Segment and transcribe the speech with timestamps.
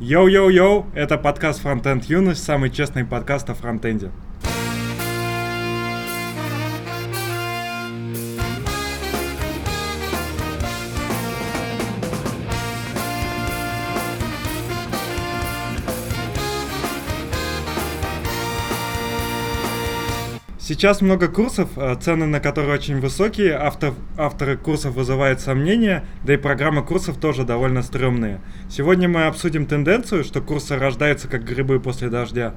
[0.00, 4.12] Йоу-йоу-йоу, это подкаст Frontend Юность, самый честный подкаст о фронтенде.
[20.68, 26.34] Сейчас много курсов, э, цены на которые очень высокие, автор, авторы курсов вызывают сомнения, да
[26.34, 28.42] и программы курсов тоже довольно стрёмные.
[28.68, 32.52] Сегодня мы обсудим тенденцию, что курсы рождаются как грибы после дождя.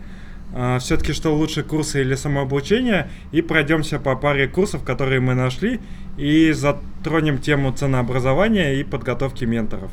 [0.54, 5.80] А, Все-таки что лучше, курсы или самообучение, и пройдемся по паре курсов, которые мы нашли,
[6.18, 9.90] и затронем тему ценообразования и подготовки менторов.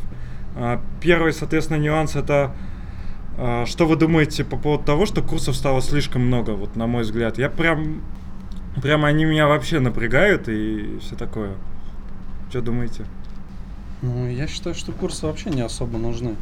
[0.57, 2.51] А, первый, соответственно, нюанс это
[3.67, 7.39] что вы думаете по поводу того, что курсов стало слишком много, вот на мой взгляд?
[7.39, 8.03] Я прям,
[8.83, 11.53] прям они меня вообще напрягают и все такое.
[12.51, 13.05] Что думаете?
[14.03, 16.35] Ну, я считаю, что курсы вообще не особо нужны.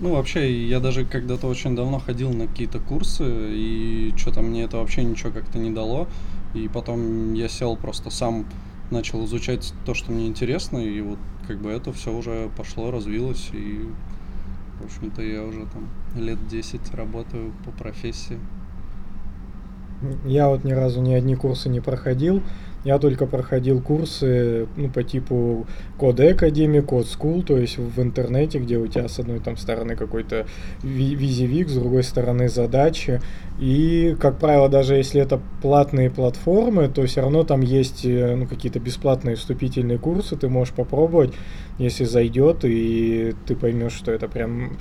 [0.00, 4.76] Ну, вообще, я даже когда-то очень давно ходил на какие-то курсы, и что-то мне это
[4.76, 6.08] вообще ничего как-то не дало.
[6.54, 8.46] И потом я сел просто сам,
[8.90, 13.50] начал изучать то, что мне интересно, и вот как бы это все уже пошло, развилось,
[13.52, 13.88] и
[14.80, 18.38] в общем-то, я уже там лет 10 работаю по профессии.
[20.24, 22.42] Я вот ни разу ни одни курсы не проходил.
[22.84, 25.66] Я только проходил курсы ну, по типу
[25.98, 29.96] Code Academy, Code School, то есть в интернете, где у тебя с одной там стороны
[29.96, 30.46] какой-то
[30.84, 33.20] визивик, с другой стороны задачи.
[33.58, 38.46] И, как правило, даже если это платные платформы, то все равно там есть э, ну,
[38.46, 41.34] какие-то бесплатные вступительные курсы, ты можешь попробовать,
[41.78, 44.78] если зайдет, и ты поймешь, что это прям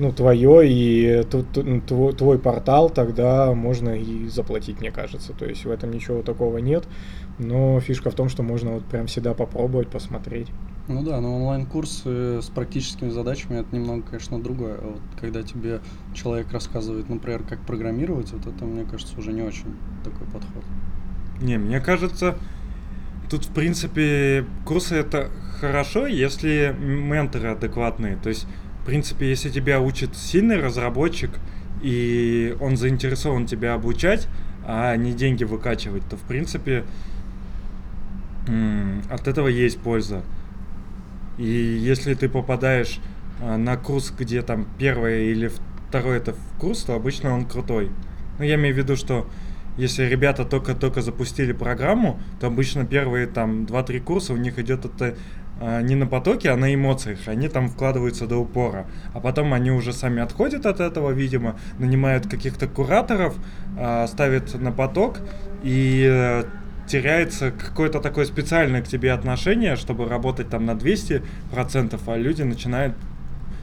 [0.00, 1.22] ну, твое и
[1.86, 5.34] твой, твой портал, тогда можно и заплатить, мне кажется.
[5.34, 6.88] То есть в этом ничего такого нет.
[7.38, 10.48] Но фишка в том, что можно вот прям всегда попробовать, посмотреть.
[10.88, 14.76] Ну да, но онлайн-курсы с практическими задачами это немного, конечно, другое.
[14.80, 15.80] А вот когда тебе
[16.14, 20.64] человек рассказывает, например, как программировать, вот это, мне кажется, уже не очень такой подход.
[21.42, 22.36] Не, мне кажется,
[23.28, 25.28] тут, в принципе, курсы это
[25.60, 28.16] хорошо, если менторы адекватные.
[28.16, 28.46] То есть
[28.90, 31.30] принципе, если тебя учит сильный разработчик,
[31.80, 34.26] и он заинтересован тебя обучать,
[34.66, 36.82] а не деньги выкачивать, то, в принципе,
[39.08, 40.24] от этого есть польза.
[41.38, 42.98] И если ты попадаешь
[43.40, 45.52] а, на курс, где там первый или
[45.88, 47.90] второй это курс, то обычно он крутой.
[48.40, 49.30] Ну, я имею в виду, что
[49.76, 55.14] если ребята только-только запустили программу, то обычно первые там 2-3 курса у них идет это
[55.60, 57.20] не на потоке, а на эмоциях.
[57.26, 58.86] Они там вкладываются до упора.
[59.14, 63.36] А потом они уже сами отходят от этого, видимо, нанимают каких-то кураторов,
[63.78, 65.18] а, ставят на поток
[65.62, 66.44] и э,
[66.86, 72.94] теряется какое-то такое специальное к тебе отношение, чтобы работать там на 200%, а люди начинают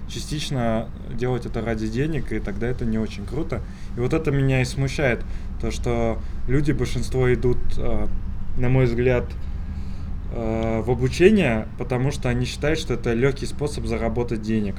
[0.07, 3.61] частично делать это ради денег, и тогда это не очень круто.
[3.97, 5.25] И вот это меня и смущает,
[5.59, 8.07] то что люди, большинство идут, а,
[8.57, 9.25] на мой взгляд,
[10.31, 14.75] э, в обучение, потому что они считают, что это легкий способ заработать денег.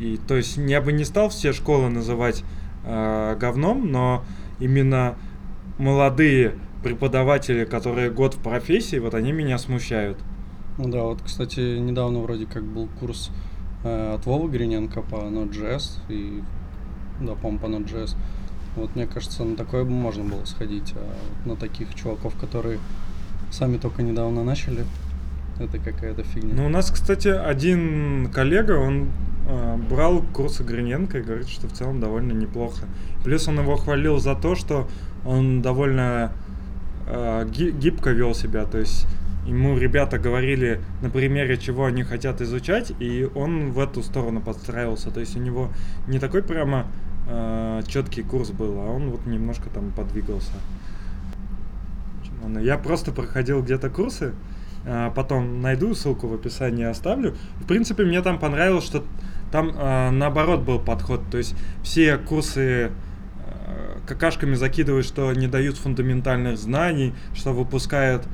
[0.00, 2.42] И то есть я бы не стал все школы называть
[2.84, 4.24] э, говном, но
[4.58, 5.16] именно
[5.78, 10.18] молодые преподаватели, которые год в профессии, вот они меня смущают.
[10.78, 13.30] Ну да, вот, кстати, недавно вроде как был курс
[13.84, 16.42] э, от Вовы Гриненко по Node.js и,
[17.20, 18.16] да, по-моему, по Node.js.
[18.76, 22.78] Вот мне кажется, на такое бы можно было сходить, а на таких чуваков, которые
[23.50, 24.84] Сами только недавно начали.
[25.58, 26.54] Это какая-то фигня.
[26.54, 29.10] Ну, у нас, кстати, один коллега, он
[29.46, 32.86] э, брал курсы Гриненко и говорит, что в целом довольно неплохо.
[33.24, 34.88] Плюс он его хвалил за то, что
[35.26, 36.32] он довольно
[37.06, 38.64] э, гибко вел себя.
[38.64, 39.06] То есть
[39.46, 45.10] ему ребята говорили на примере, чего они хотят изучать, и он в эту сторону подстраивался.
[45.10, 45.70] То есть у него
[46.06, 46.86] не такой прямо
[47.28, 50.52] э, четкий курс был, а он вот немножко там подвигался.
[52.60, 54.34] Я просто проходил где-то курсы,
[54.86, 57.36] а, потом найду ссылку в описании оставлю.
[57.56, 59.04] В принципе, мне там понравилось, что
[59.52, 61.22] там э, наоборот был подход.
[61.30, 62.90] То есть все курсы э,
[64.06, 68.26] какашками закидывают, что не дают фундаментальных знаний, что выпускают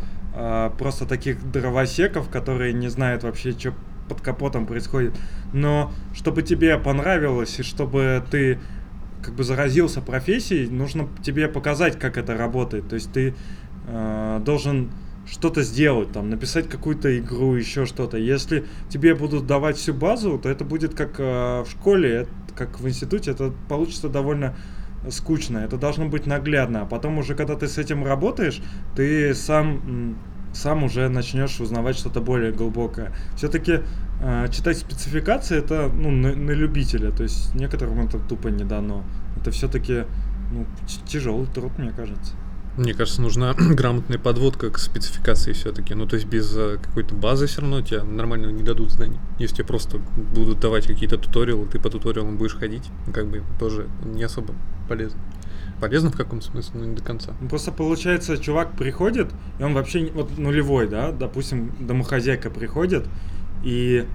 [0.79, 3.73] просто таких дровосеков, которые не знают вообще, что
[4.07, 5.15] под капотом происходит.
[5.55, 8.59] Но чтобы тебе понравилось и чтобы ты
[9.23, 12.89] как бы заразился профессией, нужно тебе показать, как это работает.
[12.89, 13.35] То есть ты
[13.87, 14.91] э, должен
[15.27, 18.17] что-то сделать, там, написать какую-то игру, еще что-то.
[18.17, 22.89] Если тебе будут давать всю базу, то это будет как э, в школе, как в
[22.89, 24.55] институте, это получится довольно
[25.11, 25.59] скучно.
[25.59, 26.83] Это должно быть наглядно.
[26.83, 28.61] А потом уже, когда ты с этим работаешь,
[28.95, 30.17] ты сам
[30.53, 33.13] сам уже начнешь узнавать что-то более глубокое.
[33.37, 33.81] Все-таки
[34.23, 39.05] а, читать спецификации это ну, на, на любителя, то есть некоторым это тупо не дано.
[39.39, 40.05] Это все-таки
[40.51, 40.65] ну,
[41.07, 42.33] тяжелый труд, мне кажется.
[42.77, 45.95] Мне кажется, нужна грамотная подводка к спецификации все-таки.
[45.95, 49.19] Ну, то есть без э, какой-то базы все равно тебе нормально не дадут знаний.
[49.39, 53.43] Если тебе просто будут давать какие-то туториалы, ты по туториалам будешь ходить, ну, как бы
[53.59, 54.55] тоже не особо
[54.89, 55.19] полезно.
[55.81, 57.35] Полезно в каком смысле, но не до конца.
[57.41, 63.07] Ну, просто получается, чувак приходит, и он вообще вот нулевой, да, допустим, домохозяйка приходит,
[63.63, 64.07] и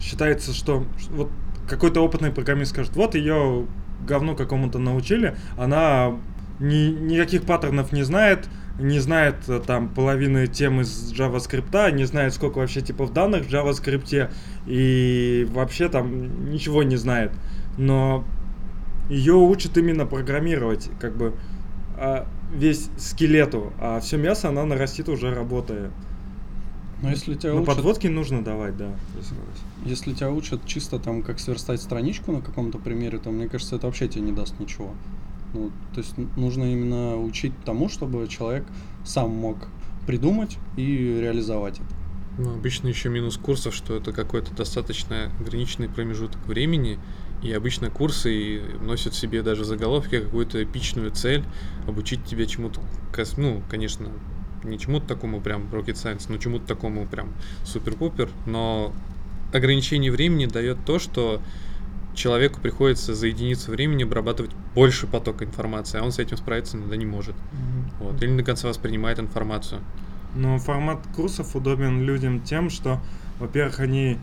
[0.00, 1.30] считается, что вот
[1.68, 3.66] какой-то опытный программист скажет, вот ее
[4.06, 6.18] говну какому-то научили, она
[6.60, 8.48] ни, никаких паттернов не знает,
[8.78, 13.48] не знает э, там половины темы из JavaScript, не знает, сколько вообще типов данных в
[13.48, 14.30] JavaScript,
[14.66, 17.32] и вообще там ничего не знает.
[17.78, 18.24] Но
[19.08, 21.34] ее учат именно программировать, как бы
[21.96, 25.90] а, весь скелету, а все мясо она нарастит уже работая.
[27.02, 27.76] Но если тебя Но учат...
[27.76, 28.94] подводки нужно давать, да.
[29.84, 33.86] Если тебя учат чисто там, как сверстать страничку на каком-то примере, то мне кажется, это
[33.86, 34.94] вообще тебе не даст ничего.
[35.52, 38.64] Ну, то есть нужно именно учить тому, чтобы человек
[39.04, 39.68] сам мог
[40.06, 42.00] придумать и реализовать это.
[42.38, 46.98] Ну, обычно еще минус курсов, что это какой-то достаточно ограниченный промежуток времени,
[47.42, 51.44] и обычно курсы носят в себе даже заголовки какую-то эпичную цель,
[51.86, 52.80] обучить тебя чему-то,
[53.36, 54.08] ну, конечно,
[54.62, 57.32] не чему-то такому прям rocket science, но чему-то такому прям
[57.64, 58.94] супер-пупер, но
[59.52, 61.40] ограничение времени дает то, что
[62.20, 66.96] человеку приходится за единицу времени обрабатывать больше потока информации, а он с этим справиться иногда
[66.96, 67.34] не может.
[67.34, 67.92] Mm-hmm.
[68.00, 69.80] Вот, или до конца воспринимает информацию.
[70.34, 73.00] Но формат курсов удобен людям тем, что,
[73.38, 74.18] во-первых, они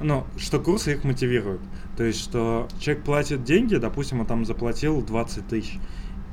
[0.00, 1.60] ну, что курсы их мотивируют.
[1.96, 5.78] То есть, что человек платит деньги, допустим, он там заплатил 20 тысяч,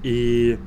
[0.03, 0.57] и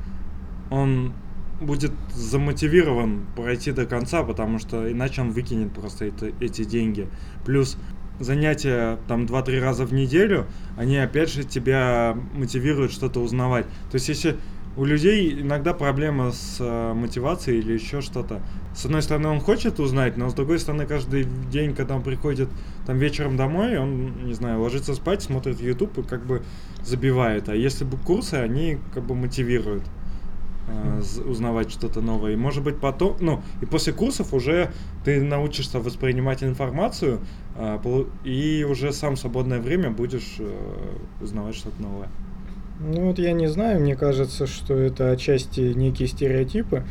[0.70, 1.12] он
[1.60, 7.08] будет замотивирован пройти до конца, потому что иначе он выкинет просто это, эти деньги.
[7.44, 7.76] Плюс
[8.20, 10.46] занятия там 2-3 раза в неделю,
[10.76, 13.66] они опять же тебя мотивируют что-то узнавать.
[13.90, 14.36] То есть если
[14.76, 18.40] у людей иногда проблема с э, мотивацией или еще что-то.
[18.74, 22.48] С одной стороны, он хочет узнать, но с другой стороны, каждый день, когда он приходит
[22.86, 26.42] там вечером домой, он, не знаю, ложится спать, смотрит YouTube и как бы
[26.82, 27.48] забивает.
[27.48, 29.84] А если бы курсы, они как бы мотивируют
[31.26, 32.32] узнавать что-то новое.
[32.32, 34.70] И может быть потом, ну, и после курсов уже
[35.04, 37.20] ты научишься воспринимать информацию,
[37.56, 37.78] э,
[38.24, 40.50] и уже сам в свободное время будешь э,
[41.20, 42.08] узнавать что-то новое.
[42.80, 46.84] Ну вот я не знаю, мне кажется, что это отчасти некие стереотипы.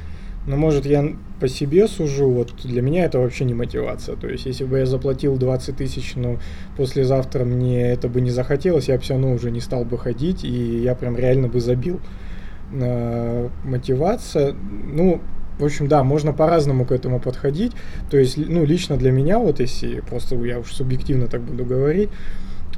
[0.46, 4.18] Но может я по себе сужу, вот для меня это вообще не мотивация.
[4.18, 6.38] То есть если бы я заплатил 20 тысяч, но
[6.76, 10.44] послезавтра мне это бы не захотелось, я бы все равно уже не стал бы ходить,
[10.44, 12.02] и я прям реально бы забил.
[12.74, 14.56] Э, мотивация,
[14.92, 15.22] ну,
[15.60, 17.74] в общем, да, можно по-разному к этому подходить.
[18.10, 22.10] То есть, ну, лично для меня, вот если просто я уж субъективно так буду говорить,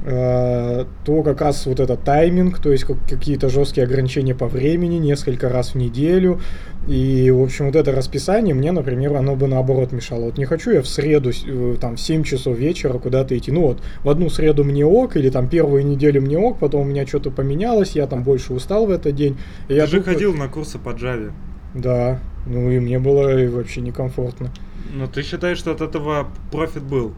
[0.04, 5.70] то как раз вот этот тайминг, то есть какие-то жесткие ограничения по времени, несколько раз
[5.70, 6.40] в неделю.
[6.86, 10.26] И, в общем, вот это расписание мне, например, оно бы наоборот мешало.
[10.26, 13.50] Вот не хочу я в среду, э, там, в 7 часов вечера куда-то идти.
[13.50, 16.84] Ну вот, в одну среду мне ок, или там первую неделю мне ок, потом у
[16.84, 19.36] меня что-то поменялось, я там больше устал в этот день.
[19.66, 21.32] Ты я же ходил на курсы по Java.
[21.74, 24.50] Да, ну и мне было вообще некомфортно.
[24.94, 27.12] Но ты считаешь, что от этого профит был?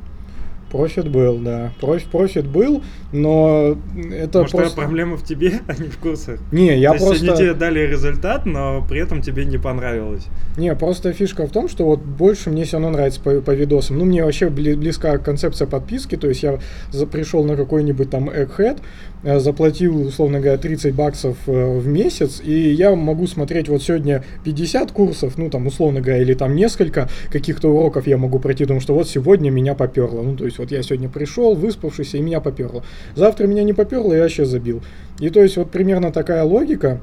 [0.71, 1.73] Профит был, да.
[1.81, 2.83] Профит, профит был,
[3.13, 3.79] но
[4.13, 4.77] это Может, просто...
[4.77, 6.41] проблема в тебе, а не в курсах?
[6.53, 7.15] Не, я То просто...
[7.15, 10.27] Есть они тебе дали результат, но при этом тебе не понравилось.
[10.57, 13.99] Не, просто фишка в том, что вот больше мне все равно нравится по, по видосам.
[13.99, 16.59] Ну, мне вообще близка концепция подписки, то есть я
[16.91, 18.81] за, пришел на какой-нибудь там Egghead,
[19.23, 24.23] э, заплатил, условно говоря, 30 баксов э, в месяц, и я могу смотреть вот сегодня
[24.45, 28.81] 50 курсов, ну, там, условно говоря, или там несколько каких-то уроков я могу пройти, потому
[28.81, 30.23] что вот сегодня меня поперло.
[30.23, 32.85] Ну, то есть вот я сегодня пришел, выспавшийся, и меня поперло.
[33.15, 34.83] Завтра меня не поперло, я вообще забил.
[35.21, 37.01] И то есть вот примерно такая логика,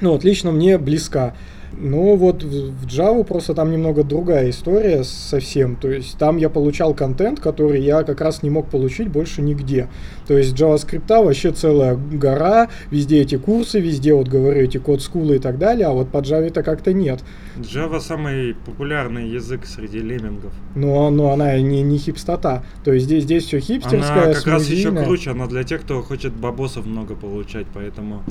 [0.00, 1.34] ну вот лично мне близка.
[1.78, 5.76] Но вот в Java просто там немного другая история совсем.
[5.76, 9.88] То есть там я получал контент, который я как раз не мог получить больше нигде.
[10.26, 15.36] То есть JavaScript вообще целая гора, везде эти курсы, везде вот говорю эти код скулы
[15.36, 17.22] и так далее, а вот по Java это как-то нет.
[17.58, 20.52] Java самый популярный язык среди леммингов.
[20.74, 22.64] Но, но она не, не хипстота.
[22.84, 26.02] То есть здесь, здесь все хипстерское, Она как раз еще круче, она для тех, кто
[26.02, 28.22] хочет бабосов много получать, поэтому...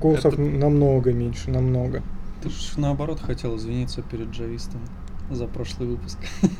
[0.00, 0.42] Курсов это...
[0.42, 2.02] намного меньше, намного.
[2.42, 4.80] Ты же наоборот хотел извиниться перед джавистом
[5.30, 6.18] за прошлый выпуск.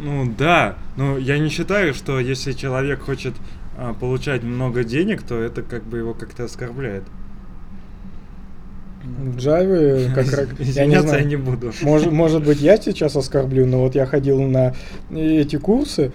[0.00, 3.34] Ну да, но я не считаю, что если человек хочет
[3.76, 7.04] а, получать много денег, то это как бы его как-то оскорбляет.
[9.04, 10.46] В Java как раз...
[10.58, 11.26] Я не знаю.
[11.26, 11.72] не буду.
[11.82, 14.74] Может, может быть, я сейчас оскорблю, но вот я ходил на
[15.10, 16.12] эти курсы,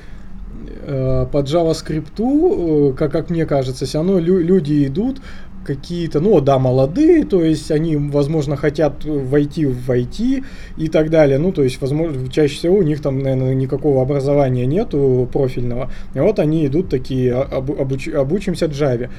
[0.86, 5.22] э, по JavaScript, э, как, как мне кажется, все равно лю- люди идут
[5.66, 10.44] какие-то, ну да, молодые, то есть они, возможно, хотят войти в IT
[10.78, 11.38] и так далее.
[11.38, 15.92] Ну, то есть, возможно, чаще всего у них там, наверное, никакого образования нету профильного.
[16.14, 19.10] И вот они идут такие, об, обуч, обучимся Java.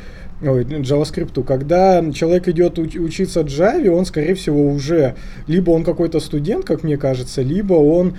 [0.43, 1.43] Ой, JavaScript.
[1.45, 5.15] Когда человек идет уч- учиться Java, он, скорее всего, уже
[5.47, 8.15] либо он какой-то студент, как мне кажется, либо он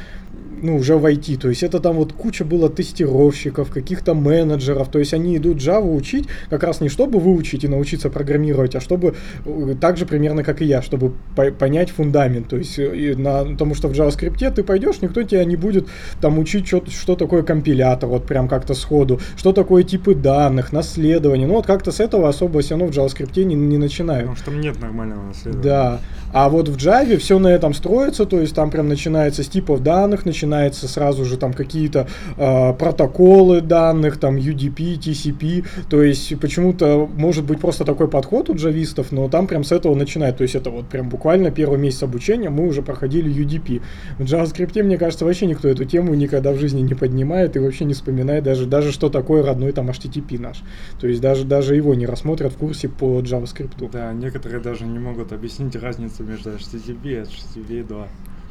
[0.61, 1.37] ну, уже войти.
[1.37, 4.89] То есть это там вот куча было тестировщиков, каких-то менеджеров.
[4.89, 8.81] То есть они идут Java учить как раз не чтобы выучить и научиться программировать, а
[8.81, 12.47] чтобы э, так же примерно как и я, чтобы по понять фундамент.
[12.47, 15.87] То есть э, на, потому что в JavaScript ты пойдешь, никто тебя не будет
[16.21, 21.47] там учить, что, что такое компилятор, вот прям как-то сходу, что такое типы данных, наследование.
[21.47, 24.23] Ну вот как-то с этого особо все равно в JavaScript не, не начинают.
[24.23, 25.63] Потому что там нет нормального наследования.
[25.63, 25.99] Да.
[26.33, 29.81] А вот в Java все на этом строится, то есть там прям начинается с типов
[29.83, 30.44] данных, начинается
[30.87, 37.59] сразу же там какие-то э, протоколы данных, там UDP, TCP, то есть почему-то может быть
[37.59, 40.87] просто такой подход у джавистов, но там прям с этого начинает, то есть это вот
[40.87, 43.81] прям буквально первый месяц обучения мы уже проходили UDP.
[44.17, 47.85] В JavaScript, мне кажется, вообще никто эту тему никогда в жизни не поднимает и вообще
[47.85, 50.63] не вспоминает даже, даже что такое родной там HTTP наш.
[50.99, 53.89] То есть даже, даже его не рассмотрят в курсе по JavaScript.
[53.91, 58.07] Да, некоторые даже не могут объяснить разницу между HTTP и HTTP 2.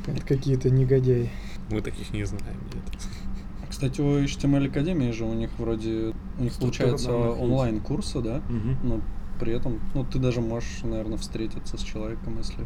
[0.06, 1.30] Это какие-то негодяи.
[1.70, 2.56] Мы таких не знаем.
[2.74, 2.84] Нет.
[3.68, 7.40] Кстати, у HTML Академии же у них вроде, у них Структура получается данных есть.
[7.42, 8.42] онлайн-курсы, да?
[8.48, 8.76] Мгм.
[8.84, 9.00] Но
[9.40, 12.64] при этом, ну, ты даже можешь, наверное, встретиться с человеком, если,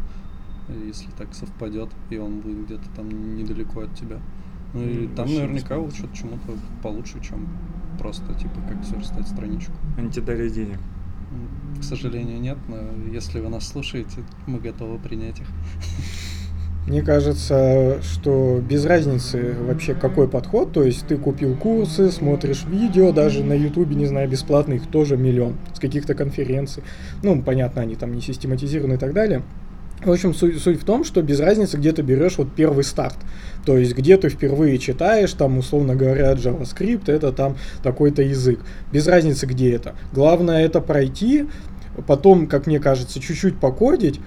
[0.85, 4.19] если так совпадет, и он будет где-то там недалеко от тебя.
[4.75, 7.49] Ну и М, там вообще наверняка без учат чему-то получше, чем
[7.99, 9.73] просто, типа, как сверстать страничку.
[9.97, 10.79] Они тебе дали денег.
[11.31, 12.77] М, К сожалению, нет, но
[13.13, 15.47] если вы нас слушаете, мы готовы принять их.
[16.89, 23.13] Мне кажется, что без разницы вообще какой подход, то есть ты купил курсы, смотришь видео,
[23.13, 26.83] даже на ютубе, не знаю, бесплатно их тоже миллион, с каких-то конференций.
[27.23, 29.43] Ну, понятно, они там не систематизированы и так далее.
[30.03, 33.19] В общем, суть, суть в том, что без разницы, где ты берешь вот первый старт.
[33.67, 38.61] То есть, где ты впервые читаешь, там, условно говоря, JavaScript, это там такой-то язык.
[38.93, 39.95] Без разницы, где это.
[40.15, 41.49] Главное это пройти,
[42.07, 44.21] потом, как мне кажется, чуть-чуть покодить,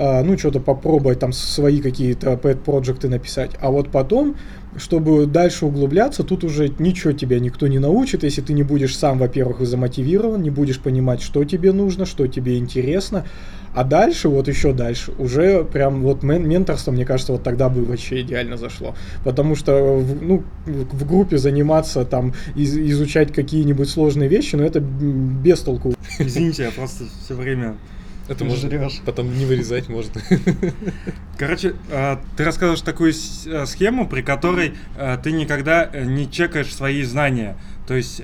[0.00, 3.50] ну, что-то попробовать, там, свои какие-то pet-проекты написать.
[3.60, 4.36] А вот потом,
[4.76, 9.18] чтобы дальше углубляться, тут уже ничего тебя никто не научит, если ты не будешь сам,
[9.18, 13.26] во-первых, замотивирован, не будешь понимать, что тебе нужно, что тебе интересно.
[13.74, 17.84] А дальше, вот еще дальше, уже прям вот мен- менторство, мне кажется, вот тогда бы
[17.84, 18.94] вообще идеально зашло.
[19.22, 24.80] Потому что, в, ну, в группе заниматься, там, из- изучать какие-нибудь сложные вещи, ну, это
[24.80, 25.94] без толку.
[26.18, 27.76] Извините, я просто все время...
[28.30, 30.20] Это можно потом не вырезать можно.
[31.38, 36.72] Короче, а, ты рассказываешь такую а, схему, при которой а, ты никогда э, не чекаешь
[36.72, 37.56] свои знания.
[37.88, 38.22] То есть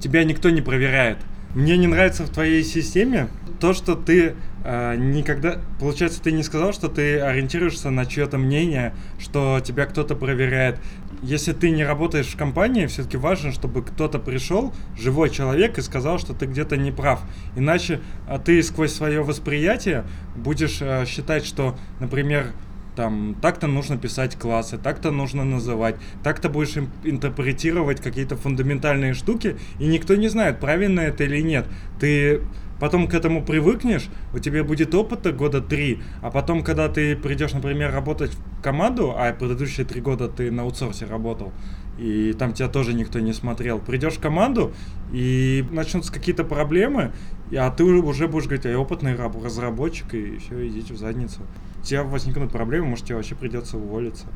[0.00, 1.16] тебя никто не проверяет.
[1.54, 3.28] Мне не нравится в твоей системе
[3.60, 5.58] то, что ты а, никогда...
[5.78, 10.78] Получается, ты не сказал, что ты ориентируешься на чье-то мнение, что тебя кто-то проверяет.
[11.22, 16.18] Если ты не работаешь в компании, все-таки важно, чтобы кто-то пришел, живой человек, и сказал,
[16.18, 17.20] что ты где-то не прав.
[17.56, 22.52] Иначе а, ты сквозь свое восприятие будешь а, считать, что, например,
[22.96, 29.86] там так-то нужно писать классы, так-то нужно называть, так-то будешь интерпретировать какие-то фундаментальные штуки, и
[29.86, 31.66] никто не знает, правильно это или нет.
[32.00, 32.40] Ты
[32.80, 37.52] потом к этому привыкнешь, у тебя будет опыта года три, а потом, когда ты придешь,
[37.52, 41.52] например, работать в команду, а предыдущие три года ты на аутсорсе работал,
[41.98, 44.72] и там тебя тоже никто не смотрел, придешь в команду,
[45.12, 47.12] и начнутся какие-то проблемы,
[47.56, 51.40] а ты уже- будешь говорить, а я опытный раб- разработчик, и все, идите в задницу.
[51.80, 54.26] У тебя возникнут проблемы, может, тебе вообще придется уволиться.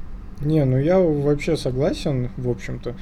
[0.40, 2.96] Не, ну я вообще согласен, в общем-то,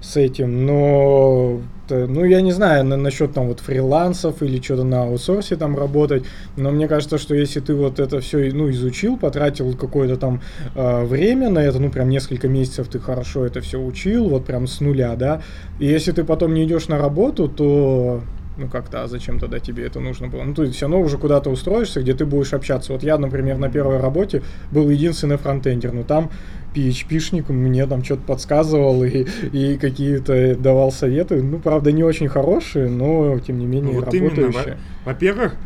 [0.00, 4.84] с этим, но, т- ну, я не знаю, на, насчет там вот фрилансов или что-то
[4.84, 6.24] на аутсорсе там работать,
[6.56, 10.40] но мне кажется, что если ты вот это все, ну, изучил, потратил какое-то там
[10.74, 14.66] э, время на это, ну, прям несколько месяцев ты хорошо это все учил, вот прям
[14.66, 15.42] с нуля, да,
[15.80, 18.22] и если ты потом не идешь на работу, то
[18.58, 20.42] ну как-то, а зачем тогда тебе это нужно было?
[20.42, 22.92] Ну, ты все равно уже куда-то устроишься, где ты будешь общаться.
[22.92, 26.30] Вот я, например, на первой работе был единственный фронтендер, но там
[26.74, 31.42] PHP-шник мне там что-то подсказывал и, и какие-то давал советы.
[31.42, 34.78] Ну, правда, не очень хорошие, но, тем не менее, Ну, вот работающие.
[35.04, 35.56] во- Во-первых,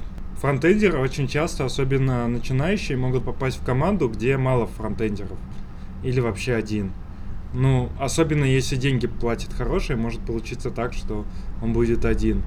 [0.41, 5.39] фронтендеры очень часто, особенно начинающие, могут попасть в команду, где мало фронтендеров.
[6.05, 6.93] Или вообще один.
[7.55, 11.25] Ну, особенно если деньги платят хорошие, может получиться так, что
[11.63, 12.43] он будет один.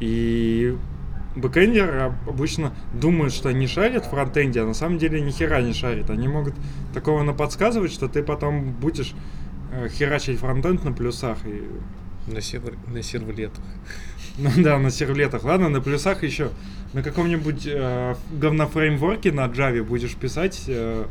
[0.00, 0.76] И
[1.36, 5.72] бэкэндеры обычно думают, что они шарят в фронтенде, а на самом деле ни хера не
[5.72, 6.10] шарят.
[6.10, 6.54] Они могут
[6.94, 9.14] такого наподсказывать, что ты потом будешь
[9.72, 11.62] э, херачить фронтенд на плюсах и
[12.32, 13.64] На, сервер, на сервлетах.
[14.38, 15.44] Ну да, на сервлетах.
[15.44, 16.50] Ладно, на плюсах еще
[16.92, 21.06] на каком-нибудь э, говнофреймворке на Java будешь писать, э,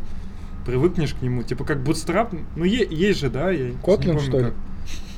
[0.65, 1.43] привыкнешь к нему.
[1.43, 2.37] Типа как Bootstrap.
[2.55, 3.51] Ну, е- есть же, да?
[3.51, 4.43] Я не Kotlin, помню, что ли?
[4.45, 4.53] как.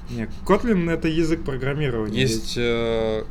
[0.09, 2.19] Нет, Kotlin это язык программирования.
[2.21, 3.23] Есть э,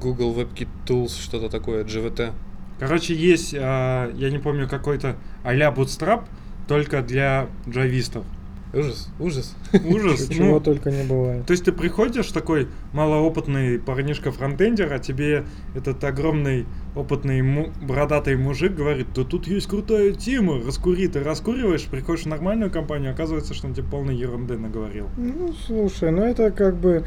[0.00, 2.32] Google WebKit Tools, что-то такое, GVT.
[2.78, 6.24] Короче, есть, э, я не помню, какой-то а-ля Bootstrap,
[6.66, 8.24] только для джавистов.
[8.72, 9.56] Ужас, ужас.
[9.84, 10.28] Ужас.
[10.28, 11.44] Чего ну, только не бывает.
[11.44, 18.74] То есть ты приходишь такой малоопытный парнишка-фронтендер, а тебе этот огромный опытный му- бородатый мужик
[18.74, 23.66] говорит, да тут есть крутая тема, раскури, ты раскуриваешь, приходишь в нормальную компанию, оказывается, что
[23.66, 25.08] он тебе полной ерунды наговорил.
[25.16, 27.04] Ну, слушай, ну это как бы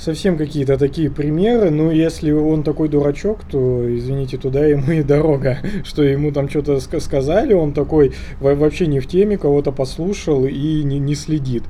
[0.00, 1.70] совсем какие-то такие примеры.
[1.70, 5.58] Ну, если он такой дурачок, то, извините, туда ему и дорога.
[5.84, 10.46] Что ему там что-то ска- сказали, он такой во- вообще не в теме, кого-то послушал
[10.46, 11.64] и не, не следит.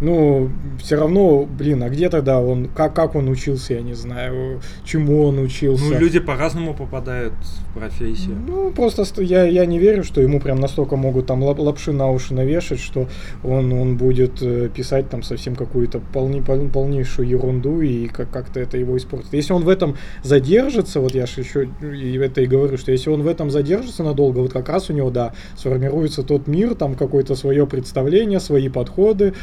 [0.00, 0.50] Ну,
[0.82, 5.22] все равно, блин, а где тогда он, как, как он учился, я не знаю, чему
[5.22, 5.84] он учился.
[5.84, 7.32] Ну, люди по-разному попадают
[7.70, 8.36] в профессию.
[8.46, 11.92] Ну, просто ст- я, я не верю, что ему прям настолько могут там лап- лапши
[11.92, 13.08] на уши навешать, что
[13.44, 18.58] он, он будет э, писать там совсем какую-то полни, пол- полнейшую ерунду и как- как-то
[18.60, 19.32] это его испортит.
[19.32, 23.10] Если он в этом задержится, вот я же еще и это и говорю, что если
[23.10, 26.94] он в этом задержится надолго, вот как раз у него, да, сформируется тот мир, там
[26.94, 29.34] какое-то свое представление, свои подходы,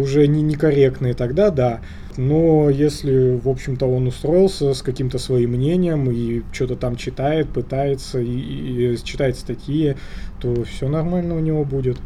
[0.00, 1.80] уже не некорректные, тогда да.
[2.16, 8.18] Но если, в общем-то, он устроился с каким-то своим мнением и что-то там читает, пытается
[8.20, 8.26] и,
[8.94, 9.96] и- читает статьи,
[10.40, 11.98] то все нормально у него будет.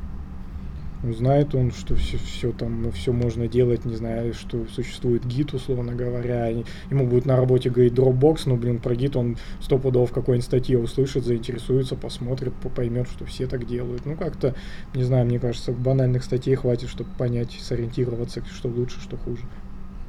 [1.08, 5.94] Узнает он, что все, все там, все можно делать, не знаю, что существует гид, условно
[5.94, 6.46] говоря.
[6.48, 10.46] ему будет на работе говорить Dropbox, ну, блин, про гид он сто пудов в какой-нибудь
[10.46, 14.06] статье услышит, заинтересуется, посмотрит, по- поймет, что все так делают.
[14.06, 14.54] Ну, как-то,
[14.94, 19.42] не знаю, мне кажется, банальных статей хватит, чтобы понять, сориентироваться, что лучше, что хуже.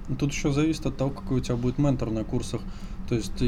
[0.08, 2.62] Ну, Тут еще зависит от того, какой у тебя будет ментор на курсах.
[3.10, 3.42] То есть,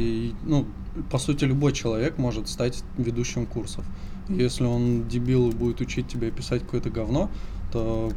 [0.44, 0.66] ну,
[1.10, 3.86] по сути, любой человек может стать ведущим курсов.
[4.30, 7.30] Если он дебил и будет учить тебя писать какое-то говно,
[7.72, 8.12] то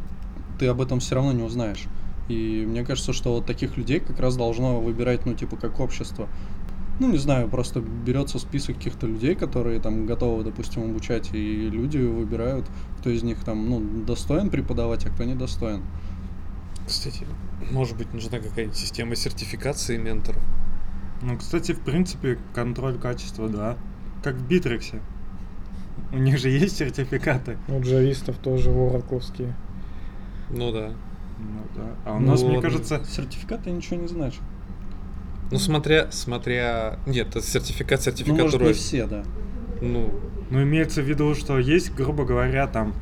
[0.58, 1.84] ты об этом все равно не узнаешь.
[2.28, 6.28] И мне кажется, что вот таких людей как раз должно выбирать, ну, типа, как общество.
[7.00, 11.98] Ну, не знаю, просто берется список каких-то людей, которые там готовы, допустим, обучать, и люди
[11.98, 12.66] выбирают,
[12.98, 15.82] кто из них там, ну, достоин преподавать, а кто недостоин.
[16.86, 17.26] Кстати,
[17.70, 20.42] может быть, нужна какая-нибудь система сертификации менторов.
[21.22, 23.76] Ну, кстати, в принципе, контроль качества, да.
[24.22, 25.00] Как в Битриксе.
[26.12, 27.56] У них же есть сертификаты.
[27.68, 29.54] У джавистов тоже воракловские.
[30.50, 30.90] Ну да.
[31.38, 31.94] Ну да.
[32.04, 32.62] А у Ну нас, мне ладно.
[32.70, 34.40] кажется, Сертификаты ничего не значат.
[35.50, 36.98] Ну, смотря, смотря...
[37.06, 39.24] Нет, это сертификат, Ну, сертификат может, не все, да.
[39.80, 40.10] Ну,
[40.50, 42.94] ну, имеется в виду, что есть, грубо говоря, там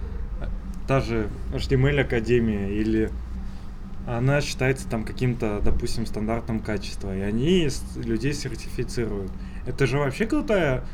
[0.86, 3.10] та же HTML Академия или
[4.06, 9.30] она считается там каким-то, допустим, стандартом качества, и они людей сертифицируют.
[9.66, 10.84] Это же вообще крутая,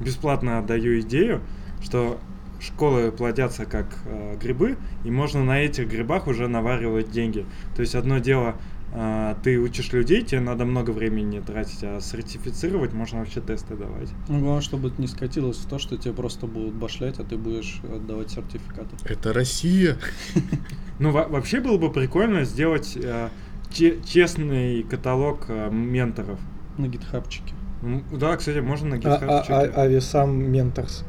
[0.00, 1.40] бесплатно отдаю идею,
[1.82, 2.18] что
[2.60, 7.44] школы плодятся как э, грибы, и можно на этих грибах уже наваривать деньги.
[7.76, 8.54] То есть одно дело,
[8.94, 14.08] э, ты учишь людей, тебе надо много времени тратить, а сертифицировать можно вообще тесты давать.
[14.28, 17.36] Ну, главное, чтобы это не скатилось в то, что тебе просто будут башлять, а ты
[17.36, 18.96] будешь отдавать сертификаты.
[19.04, 19.98] это Россия.
[21.00, 23.28] Ну, во- вообще было бы прикольно сделать э,
[23.72, 26.38] че- честный каталог э, менторов.
[26.78, 27.52] На гитхабчике.
[28.12, 31.04] Да, кстати, можно на А, GitHub а, а- Ависам Менторс.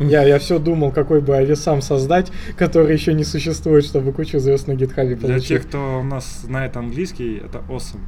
[0.00, 4.66] Я, я все думал, какой бы ависам создать, который еще не существует, чтобы кучу звезд
[4.66, 5.48] на гитхабе Для получить.
[5.48, 8.00] тех, кто у нас знает английский, это awesome.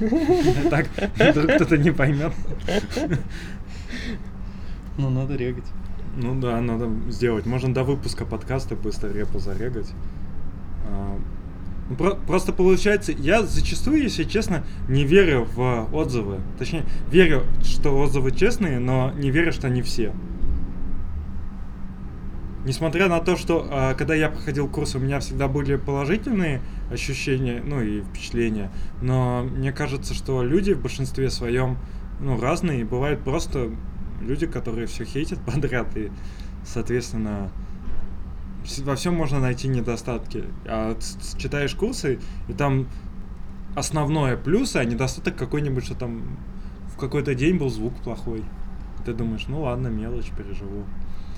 [0.70, 0.86] Так,
[1.18, 2.32] вдруг кто-то не поймет.
[4.96, 5.64] Ну, надо регать.
[6.16, 7.44] Ну да, надо сделать.
[7.46, 9.92] Можно до выпуска подкаста быстро репу зарегать.
[11.90, 16.38] Ну, про- Просто получается, я зачастую, если честно, не верю в отзывы.
[16.58, 20.14] Точнее, верю, что отзывы честные, но не верю, что они все.
[22.64, 26.60] Несмотря на то, что а, когда я проходил курс, у меня всегда были положительные
[26.92, 31.78] ощущения, ну и впечатления, но мне кажется, что люди в большинстве своем
[32.20, 33.70] ну, разные, бывают просто
[34.20, 36.10] люди, которые все хейтят подряд, и,
[36.64, 37.50] соответственно,
[38.84, 40.44] во всем можно найти недостатки.
[40.66, 40.96] А
[41.38, 42.18] читаешь курсы,
[42.48, 42.88] и там
[43.74, 46.38] основное плюсы, а недостаток какой-нибудь, что там
[46.94, 48.42] в какой-то день был звук плохой.
[49.04, 50.84] Ты думаешь, ну ладно, мелочь, переживу.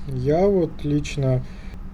[0.09, 1.45] Я вот лично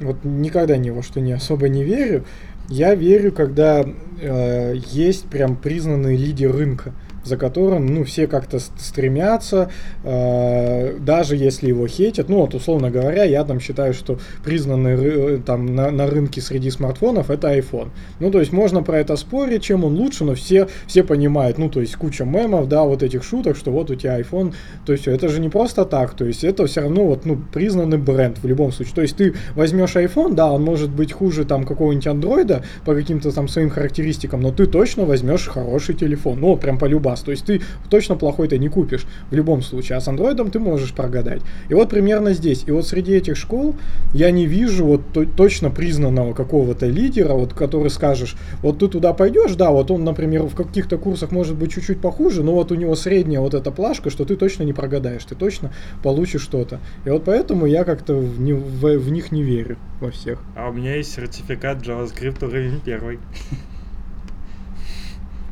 [0.01, 2.25] вот никогда ни во что не особо не верю.
[2.69, 3.85] Я верю, когда
[4.21, 6.93] э, есть прям признанный лидер рынка.
[7.25, 9.71] За которым, ну, все как-то стремятся,
[10.05, 12.29] э, даже если его хейтят.
[12.29, 16.71] Ну, вот, условно говоря, я там считаю, что признанный э, там на, на рынке среди
[16.71, 17.91] смартфонов это iPhone.
[18.21, 21.69] Ну, то есть можно про это спорить, чем он лучше, но все, все понимают, ну,
[21.69, 24.55] то есть куча мемов, да, вот этих шуток, что вот у тебя iPhone,
[24.87, 27.99] то есть это же не просто так, то есть это все равно вот, ну, признанный
[27.99, 28.95] бренд в любом случае.
[28.95, 33.33] То есть ты возьмешь iPhone, да, он может быть хуже там какого-нибудь андроида по каким-то
[33.33, 36.87] там своим характеристикам, но ты точно возьмешь хороший телефон, ну, прям по
[37.19, 37.23] любас.
[37.23, 40.93] То есть ты точно плохой-то не купишь в любом случае, а с андроидом ты можешь
[40.93, 41.43] прогадать.
[41.69, 42.65] И вот примерно здесь.
[42.67, 43.75] И вот среди этих школ
[44.15, 49.13] я не вижу вот то, точно признанного какого-то лидера, вот который скажешь, вот ты туда
[49.13, 52.75] пойдешь, да, вот он, например, в каких-то курсах может быть чуть-чуть похуже, но вот у
[52.75, 56.81] него средняя вот эта плашка, что ты точно не прогадаешь, ты точно получишь что-то.
[57.05, 60.39] И вот поэтому я как-то в, не, в, в них не верю во всех.
[60.57, 63.19] А у меня есть сертификат JavaScript уровень первый.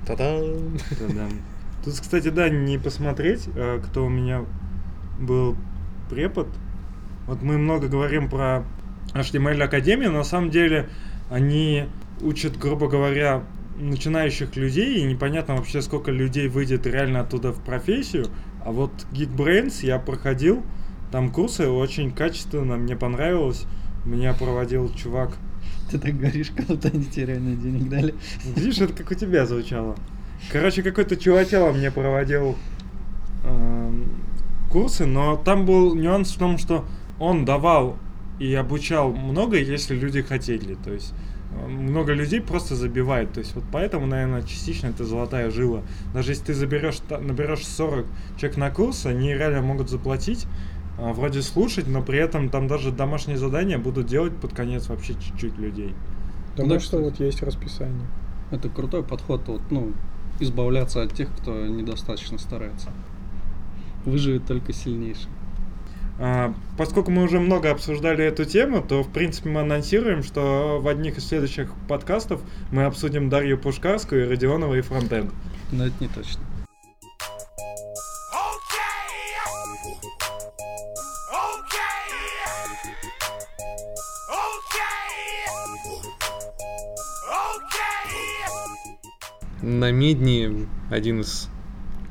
[0.06, 0.78] Та-дам!
[1.00, 1.55] Да-да.
[1.86, 4.44] Тут, кстати, да, не посмотреть, э, кто у меня
[5.20, 5.56] был
[6.10, 6.48] препод.
[7.28, 8.64] Вот мы много говорим про
[9.14, 10.88] HTML Академию, на самом деле
[11.30, 11.84] они
[12.22, 13.44] учат, грубо говоря,
[13.78, 18.26] начинающих людей, и непонятно вообще, сколько людей выйдет реально оттуда в профессию.
[18.64, 20.64] А вот Geekbrains я проходил,
[21.12, 23.64] там курсы очень качественно, мне понравилось.
[24.04, 25.36] Меня проводил чувак.
[25.88, 28.14] Ты так говоришь, как будто они тебе реально денег дали.
[28.56, 29.94] Видишь, это как у тебя звучало.
[30.50, 32.56] Короче, какой-то чувачело мне проводил
[33.44, 33.92] э,
[34.70, 36.84] курсы, но там был нюанс в том, что
[37.18, 37.96] он давал
[38.38, 40.74] и обучал много, если люди хотели.
[40.74, 41.14] То есть
[41.66, 43.32] много людей просто забивает.
[43.32, 45.82] То есть вот поэтому, наверное, частично это золотая жила.
[46.12, 48.06] Даже если ты заберешь, наберешь 40
[48.36, 50.46] человек на курс, они реально могут заплатить,
[50.98, 55.14] а, вроде слушать, но при этом там даже домашние задания будут делать под конец вообще
[55.14, 55.94] чуть-чуть людей.
[56.52, 58.06] Потому да, что вот есть расписание.
[58.50, 59.92] Это крутой подход, вот, ну,
[60.40, 62.90] избавляться от тех, кто недостаточно старается.
[64.04, 65.28] Выживет только сильнейший.
[66.18, 70.88] А, поскольку мы уже много обсуждали эту тему, то, в принципе, мы анонсируем, что в
[70.88, 75.30] одних из следующих подкастов мы обсудим Дарью Пушкарскую, и Родионова и Фронтенд.
[75.72, 76.40] Но это не точно.
[89.66, 91.48] На Медни один из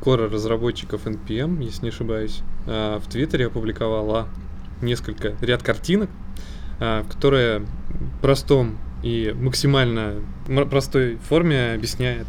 [0.02, 4.28] кора разработчиков NPM, если не ошибаюсь, а, в Твиттере опубликовала
[4.82, 6.10] несколько ряд картинок,
[6.82, 10.16] а, которые в простом и максимально
[10.70, 12.28] простой форме объясняет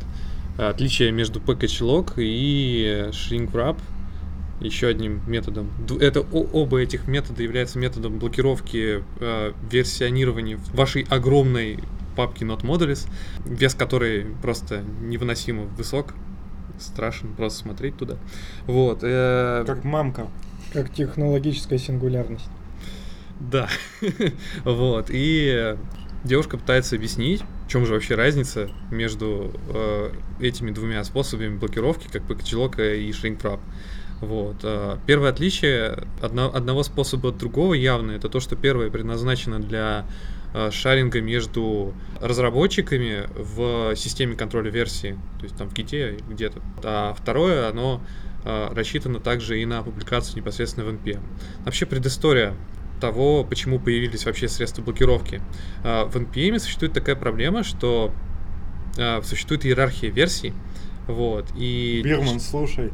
[0.58, 3.78] отличие между package log и shrink wrap
[4.60, 5.72] еще одним методом.
[6.00, 11.80] Это оба этих метода являются методом блокировки э, версионирования вашей огромной
[12.16, 13.08] папки Not Modules,
[13.44, 16.14] вес которой просто невыносимо высок,
[16.80, 18.16] страшен просто смотреть туда.
[18.66, 19.00] Вот.
[19.02, 19.64] Э...
[19.66, 20.28] Как мамка.
[20.72, 22.48] Как технологическая сингулярность.
[23.38, 23.68] Да.
[24.64, 25.06] вот.
[25.10, 25.76] И
[26.24, 32.22] девушка пытается объяснить, в чем же вообще разница между э, этими двумя способами блокировки, как
[32.22, 33.60] package и shrink
[34.20, 34.56] Вот.
[34.62, 40.06] Э, первое отличие одно, одного способа от другого явно, это то, что первое предназначено для
[40.06, 40.35] Э,
[40.70, 46.62] шаринга между разработчиками в системе контроля версии, то есть там в Git где-то.
[46.82, 48.00] А второе, оно
[48.44, 51.20] э, рассчитано также и на публикацию непосредственно в NPM.
[51.64, 52.54] Вообще предыстория
[53.00, 55.42] того, почему появились вообще средства блокировки.
[55.84, 58.12] Э, в NPM существует такая проблема, что
[59.24, 60.54] существует иерархия версий,
[61.06, 62.00] вот, и...
[62.02, 62.90] Бирман, слушай.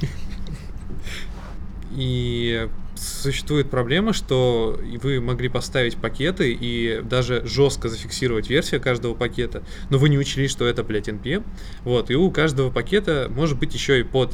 [1.92, 9.62] И существует проблема, что вы могли поставить пакеты и даже жестко зафиксировать версию каждого пакета,
[9.90, 11.44] но вы не учли, что это, блядь, NPM.
[11.82, 14.32] Вот, и у каждого пакета может быть еще и под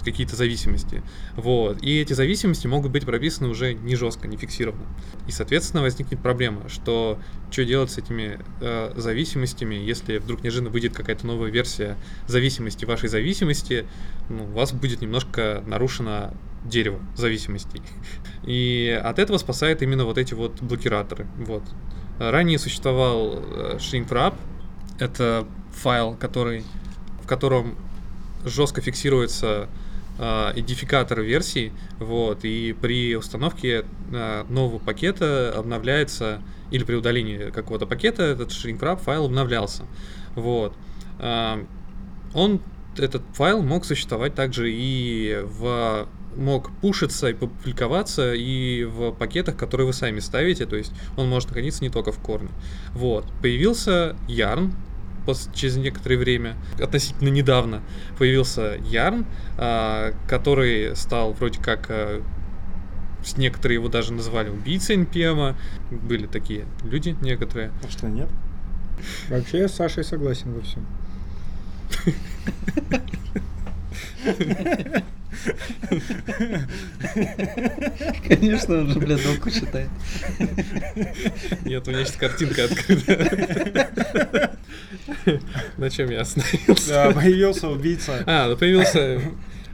[0.00, 1.02] какие-то зависимости.
[1.36, 1.82] Вот.
[1.82, 4.86] И эти зависимости могут быть прописаны уже не жестко, не фиксированно.
[5.26, 7.18] И, соответственно, возникнет проблема, что
[7.50, 13.08] что делать с этими э, зависимостями, если вдруг неожиданно выйдет какая-то новая версия зависимости вашей
[13.08, 13.86] зависимости,
[14.28, 16.32] ну, у вас будет немножко нарушено
[16.64, 17.82] дерево зависимостей.
[18.44, 21.26] И от этого спасает именно вот эти вот блокираторы.
[21.38, 21.62] Вот.
[22.18, 24.34] Ранее существовал э, shrink
[24.98, 26.64] Это файл, который,
[27.22, 27.76] в котором
[28.44, 29.68] жестко фиксируется
[30.18, 38.22] идентификатор версии, вот, и при установке э, нового пакета обновляется, или при удалении какого-то пакета
[38.22, 39.84] этот shrink файл обновлялся.
[40.34, 40.74] Вот.
[41.18, 41.64] Э,
[42.34, 42.60] он,
[42.96, 49.86] этот файл мог существовать также и в мог пушиться и публиковаться и в пакетах, которые
[49.86, 52.48] вы сами ставите, то есть он может находиться не только в корне.
[52.94, 53.26] Вот.
[53.42, 54.72] Появился Yarn,
[55.54, 57.82] через некоторое время, относительно недавно,
[58.18, 59.24] появился Ярн,
[59.58, 62.22] а, который стал вроде как а,
[63.24, 65.54] с- некоторые его даже называли убийцей NPM.
[65.90, 67.70] Были такие люди некоторые.
[67.86, 68.28] А что, нет?
[69.28, 70.86] Вообще я с Сашей согласен во всем.
[78.28, 79.88] Конечно, он же, блядь, доку читает.
[81.64, 84.56] Нет, у меня сейчас картинка открыта.
[85.76, 86.88] На чем я остановился?
[86.88, 88.22] Да, появился убийца.
[88.26, 89.20] А, ну появился...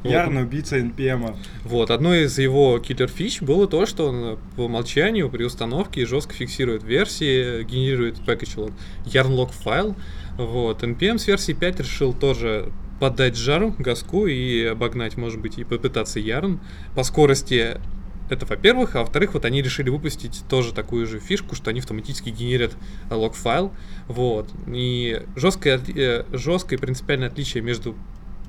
[0.04, 1.36] Ярный убийца NPM.
[1.64, 6.34] Вот, одно из его киллер фич было то, что он по умолчанию при установке жестко
[6.34, 8.72] фиксирует версии, генерирует package log,
[9.06, 9.96] yarn log файл.
[10.36, 15.64] Вот, NPM с версии 5 решил тоже поддать жару газку и обогнать, может быть, и
[15.64, 16.58] попытаться yarn.
[16.94, 17.78] По скорости
[18.30, 22.30] это во-первых, а во-вторых, вот они решили выпустить тоже такую же фишку, что они автоматически
[22.30, 22.76] генерят
[23.10, 23.72] э, лог-файл.
[24.06, 24.50] Вот.
[24.66, 27.94] И жесткое, э, жесткое принципиальное отличие между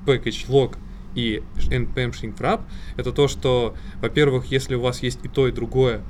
[0.06, 0.76] package log
[1.14, 2.62] и npm shrink wrap
[2.96, 6.02] это то, что, во-первых, если у вас есть и то, и другое,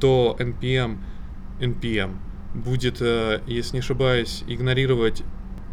[0.00, 0.98] то npm
[1.60, 2.16] npm
[2.54, 5.22] будет, э, если не ошибаюсь, игнорировать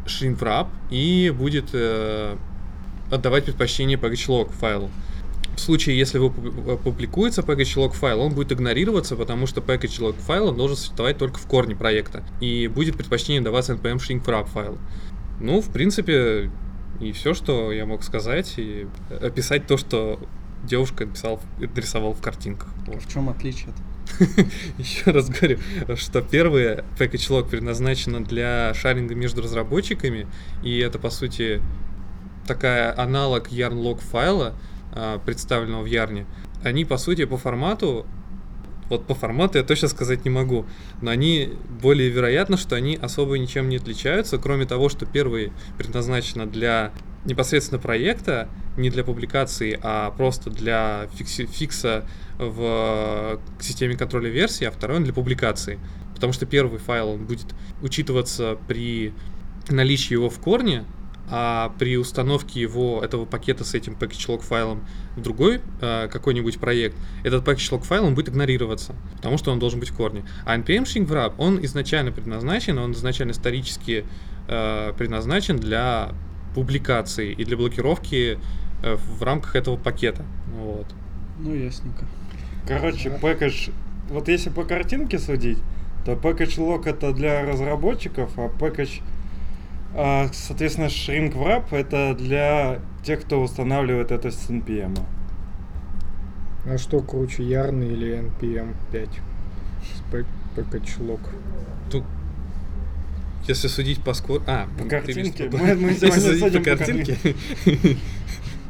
[0.06, 2.36] wrap и будет э,
[3.12, 4.90] отдавать предпочтение package log файлу.
[5.56, 10.00] В случае, если вы пуб- публикуется package log файл, он будет игнорироваться, потому что package
[10.00, 12.24] log файл должен существовать только в корне проекта.
[12.42, 14.80] И будет предпочтение даваться npm shrink wrap файлу.
[15.40, 16.50] Ну, в принципе,
[17.00, 18.88] и все, что я мог сказать, и
[19.22, 20.20] описать то, что
[20.64, 22.70] девушка написала, нарисовала в картинках.
[22.88, 23.04] Вот.
[23.04, 23.74] В чем отличие?
[24.78, 25.58] Еще раз говорю,
[25.96, 30.28] что первое package log предназначено для шаринга между разработчиками,
[30.64, 31.62] и это, по сути,
[32.48, 34.56] такая аналог yarn log файла,
[34.92, 36.26] а, представленного в ярне.
[36.64, 38.06] Они, по сути, по формату,
[38.90, 40.66] вот по формату я точно сказать не могу,
[41.02, 46.46] но они более вероятно, что они особо ничем не отличаются, кроме того, что первый предназначено
[46.46, 46.92] для
[47.26, 52.06] непосредственно проекта, не для публикации, а просто для фикси- фикса
[52.38, 55.80] в э, системе контроля версий, а второй он для публикации.
[56.14, 57.48] Потому что первый файл он будет
[57.82, 59.14] учитываться при
[59.70, 60.86] наличии его в корне,
[61.30, 66.60] а при установке его, этого пакета с этим package log файлом в другой э, какой-нибудь
[66.60, 70.26] проект, этот package log файл он будет игнорироваться, потому что он должен быть в корне.
[70.46, 74.06] А npm wrap, он изначально предназначен, он изначально исторически
[74.48, 76.14] э, предназначен для
[76.54, 78.40] публикации и для блокировки
[78.84, 80.24] э, в рамках этого пакета.
[80.48, 80.88] Вот.
[81.40, 82.06] Ну, ясненько.
[82.68, 83.70] Короче, пэкэдж...
[84.10, 85.60] Вот если по картинке судить,
[86.06, 89.02] то package log это для разработчиков, а package,
[89.96, 94.98] а, соответственно, shrink wrap это для тех, кто устанавливает это с NPM.
[96.66, 99.10] А что круче, Ярн или NPM 5?
[99.98, 101.20] Спек Package Log.
[101.92, 102.04] Тут,
[103.48, 104.42] если судить по скор...
[104.48, 105.22] А, По ты картинке.
[105.22, 107.18] имеешь в виду- Мы- мы Если судить по по картинке...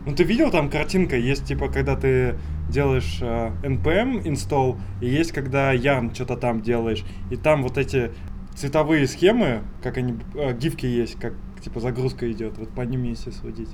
[0.06, 2.36] Ну ты видел там картинка, есть типа, когда ты
[2.70, 8.12] делаешь э, npm install, и есть когда yarn что-то там делаешь, и там вот эти
[8.54, 11.34] цветовые схемы, как они, э, гифки есть, как
[11.64, 13.70] типа загрузка идет, вот по ним если судить.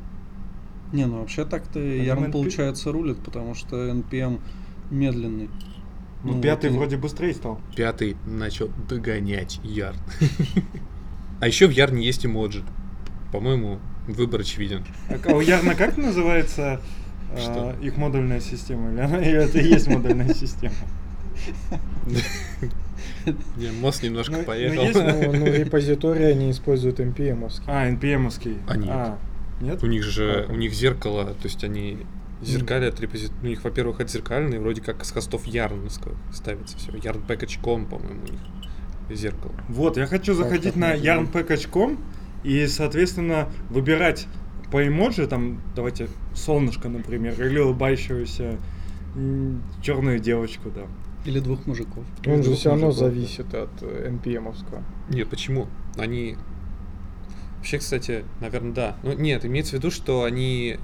[0.93, 4.39] Не, ну вообще так-то Ярн, NP получается, рулит, потому что NPM
[4.91, 5.49] медленный.
[6.23, 7.59] Ну, Ну, пятый вот вроде быстрее стал.
[7.75, 9.97] Пятый начал догонять Ярн.
[11.41, 12.65] А еще в Ярне есть эмоджи.
[13.31, 14.83] По-моему, выбор очевиден.
[15.09, 16.81] А у Ярна как называется
[17.37, 17.75] Что?
[17.81, 18.91] их модульная система?
[18.91, 20.73] Или это и есть модульная система?
[23.57, 24.83] Не, мозг немножко Ну, ну, поехал.
[25.33, 27.63] Ну, репозитории они используют NPM-овский.
[27.67, 28.57] А, npm-овский.
[28.67, 29.17] А, нет.
[29.61, 29.83] нет?
[29.83, 31.99] У них же, А, у них зеркало, то есть они
[32.41, 33.31] зеркалят репозит...
[33.41, 36.91] У них, во-первых, отзеркальные, вроде как с хостов ярновского ставится все.
[36.91, 38.39] Yarn.package.com, по-моему, у них
[39.09, 39.53] зеркало.
[39.67, 41.99] Вот, я хочу заходить так на yarnpackage.com
[42.43, 44.27] и, соответственно, выбирать
[44.71, 48.59] по эмоджи, там, давайте, солнышко, например, или улыбающуюся
[49.81, 50.83] черную девочку, да.
[51.25, 52.05] Или двух мужиков.
[52.25, 53.13] Он же двух все равно мужиков, да.
[53.13, 54.83] зависит от э, NPM-овского.
[55.09, 55.67] Нет, почему?
[55.97, 56.37] Они...
[57.57, 58.95] Вообще, кстати, наверное, да.
[59.03, 60.77] Ну, нет, имеется в виду, что они...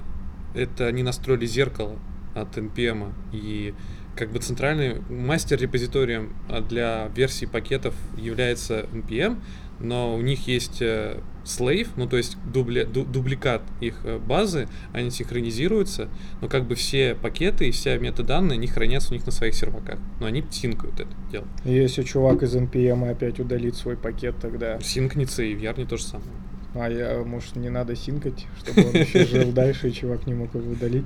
[0.56, 1.98] Это они настроили зеркало
[2.34, 3.74] от NPM, и
[4.16, 9.38] как бы центральный мастер репозиторием а, для версий пакетов является NPM,
[9.78, 14.68] но у них есть э, slave, ну то есть дубли- ду- дубликат их э, базы,
[14.94, 16.08] они синхронизируются,
[16.40, 19.98] но как бы все пакеты и вся метаданные, они хранятся у них на своих серваках,
[20.18, 21.46] но они синкают это дело.
[21.64, 24.80] Если чувак из NPM опять удалит свой пакет, тогда...
[24.80, 26.30] Синкнется и в Ярне то же самое.
[26.78, 30.54] А я, может, не надо синкать, чтобы он еще жил дальше, и чувак не мог
[30.54, 31.04] его удалить.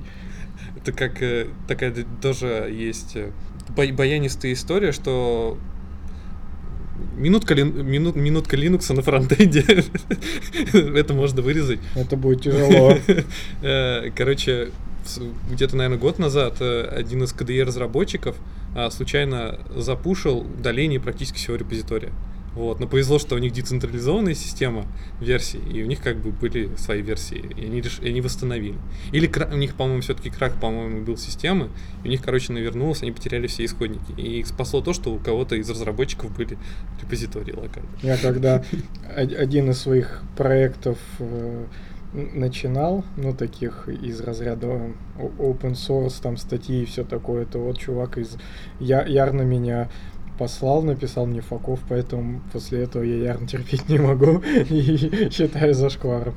[0.77, 3.31] Это как э, такая тоже есть э,
[3.75, 5.57] баянистая история, что
[7.15, 9.63] минутка, лин- минут, минутка Linux на фронтенде.
[10.73, 11.79] Это можно вырезать.
[11.95, 12.97] Это будет тяжело.
[13.61, 14.71] Э, Короче,
[15.49, 18.35] где-то, наверное, год назад один из KDE-разработчиков
[18.75, 22.11] а, случайно запушил удаление практически всего репозитория.
[22.55, 22.79] Вот.
[22.79, 24.85] Но повезло, что у них децентрализованная система
[25.21, 28.77] версий, и у них как бы были свои версии, и они, реш- и они восстановили.
[29.13, 31.69] Или кра- у них, по-моему, все-таки крах, по-моему, был системы,
[32.03, 34.11] и у них, короче, навернулось, они потеряли все исходники.
[34.17, 36.57] И их спасло то, что у кого-то из разработчиков были
[37.01, 37.89] репозитории локально.
[38.01, 38.63] Я когда
[39.17, 41.65] од- один из своих проектов э,
[42.13, 44.67] начинал, ну, таких из разряда
[45.39, 48.35] open source, там, статьи и все такое, то вот чувак из
[48.79, 49.89] Ярна меня
[50.41, 56.33] послал, написал мне факов, поэтому после этого я Ярн терпеть не могу и считаю зашкваром.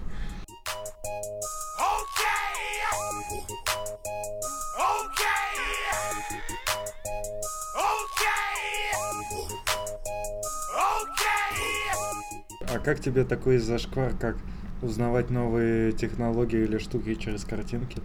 [12.60, 14.36] А как тебе такой зашквар, как
[14.82, 18.02] узнавать новые технологии или штуки через картинки?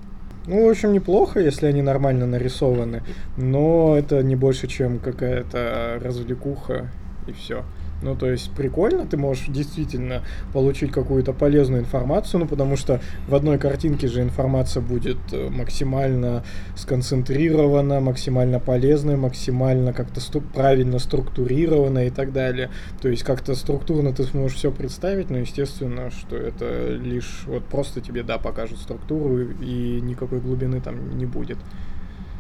[0.48, 3.04] Ну, в общем, неплохо, если они нормально нарисованы,
[3.38, 6.90] но это не больше, чем какая-то развлекуха
[7.28, 7.64] и все.
[8.02, 13.36] Ну, то есть прикольно, ты можешь действительно получить какую-то полезную информацию, ну, потому что в
[13.36, 16.44] одной картинке же информация будет э, максимально
[16.76, 22.70] сконцентрирована, максимально полезная, максимально как-то стру- правильно структурирована и так далее.
[23.02, 28.00] То есть как-то структурно ты сможешь все представить, но естественно, что это лишь вот просто
[28.00, 31.58] тебе, да, покажут структуру и никакой глубины там не будет.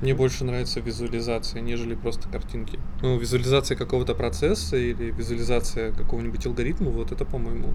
[0.01, 2.79] Мне больше нравится визуализация, нежели просто картинки.
[3.01, 7.73] Ну, визуализация какого-то процесса или визуализация какого-нибудь алгоритма, вот это, по-моему,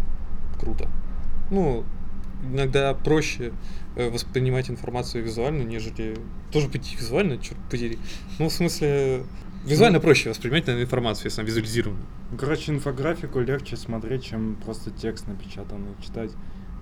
[0.59, 0.89] круто.
[1.51, 1.85] Ну,
[2.51, 3.53] иногда проще
[3.97, 6.17] э, воспринимать информацию визуально, нежели...
[6.51, 7.99] Тоже быть визуально, черт подери.
[8.39, 9.25] Ну, в смысле,
[9.67, 12.01] визуально проще воспринимать, наверное, информацию, если она визуализирована.
[12.31, 16.31] Ну, Короче, инфографику легче смотреть, чем просто текст напечатанный читать,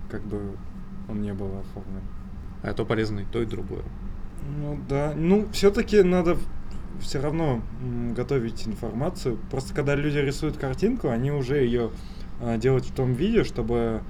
[0.09, 0.55] как бы
[1.09, 2.03] он не был оформлен.
[2.61, 3.83] А то полезно и то, и другое.
[4.59, 6.37] Ну да, ну все-таки надо
[6.99, 7.61] все равно
[8.15, 9.37] готовить информацию.
[9.49, 11.91] Просто когда люди рисуют картинку, они уже ее
[12.57, 14.01] делают в том виде, чтобы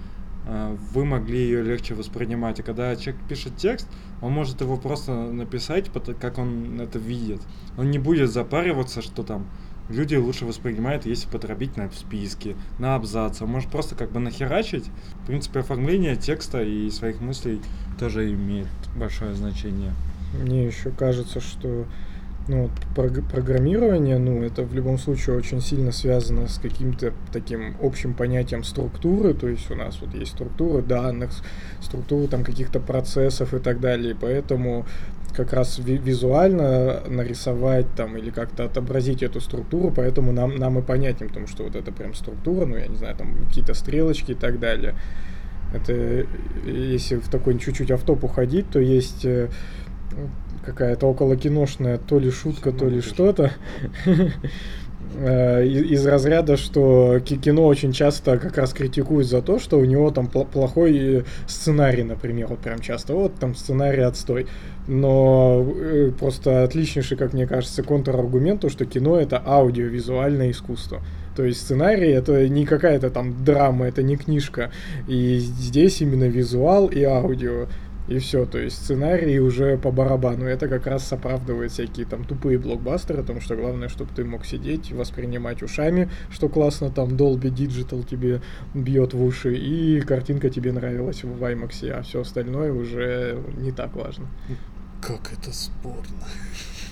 [0.46, 2.60] а, вы могли ее легче воспринимать.
[2.60, 3.88] А когда человек пишет текст,
[4.22, 7.42] он может его просто написать, как он это видит.
[7.78, 9.48] Он не будет запариваться, что там
[9.90, 13.44] люди лучше воспринимают, если подробить на списке, на абзаце.
[13.44, 14.86] Он может просто как бы нахерачить.
[15.24, 17.62] В принципе, оформление текста и своих мыслей
[18.00, 19.94] тоже имеет большое значение.
[20.34, 21.86] Мне еще кажется, что
[22.48, 28.64] ну, программирование, ну, это в любом случае очень сильно связано с каким-то таким общим понятием
[28.64, 31.32] структуры, то есть у нас вот есть структура данных,
[31.82, 34.86] структура там каких-то процессов и так далее, поэтому
[35.34, 40.82] как раз ви- визуально нарисовать там или как-то отобразить эту структуру, поэтому нам, нам и
[40.82, 44.36] понятнее, потому что вот это прям структура, ну, я не знаю, там какие-то стрелочки и
[44.36, 44.96] так далее.
[45.74, 46.26] Это
[46.66, 49.50] если в такой чуть-чуть автоп уходить, то есть э,
[50.66, 53.52] какая-то около киношная то ли шутка, то ли что-то.
[55.16, 59.86] Э, Из разряда, что ки- кино очень часто как раз критикуют за то, что у
[59.86, 64.48] него там пл- плохой э, сценарий, например, вот прям часто, вот там сценарий отстой.
[64.88, 71.02] Но э, просто отличнейший, как мне кажется, контраргумент, то, что кино это аудиовизуальное искусство.
[71.36, 74.72] То есть сценарий это не какая-то там драма, это не книжка.
[75.08, 77.68] И здесь именно визуал и аудио.
[78.08, 80.46] И все, то есть сценарий уже по барабану.
[80.46, 84.92] Это как раз оправдывает всякие там тупые блокбастеры, потому что главное, чтобы ты мог сидеть,
[84.92, 88.42] воспринимать ушами, что классно, там Dolby Digital тебе
[88.74, 93.96] бьет в уши, и картинка тебе нравилась в IMAX, а все остальное уже не так
[93.96, 94.28] важно.
[95.02, 96.28] Как это спорно.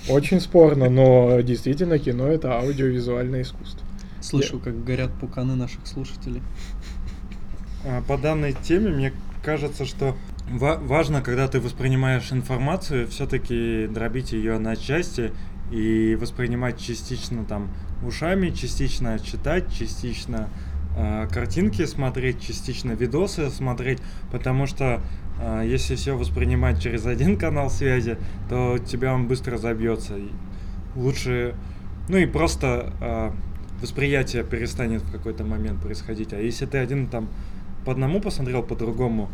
[0.08, 3.86] Очень спорно, но действительно кино это аудиовизуальное искусство.
[4.20, 6.42] Слышу, как горят пуканы наших слушателей.
[7.84, 9.12] А, По данной теме мне
[9.44, 10.16] кажется, что
[10.58, 15.32] важно, когда ты воспринимаешь информацию, все-таки дробить ее на части
[15.70, 17.70] и воспринимать частично там
[18.04, 20.48] ушами, частично читать, частично
[20.96, 25.00] а, картинки смотреть, частично видосы смотреть, потому что
[25.40, 28.18] а, если все воспринимать через один канал связи,
[28.50, 30.16] то тебя он быстро забьется.
[30.94, 31.54] Лучше,
[32.08, 33.34] ну и просто а,
[33.80, 36.32] восприятие перестанет в какой-то момент происходить.
[36.34, 37.28] А если ты один там
[37.84, 39.30] по одному посмотрел, по другому,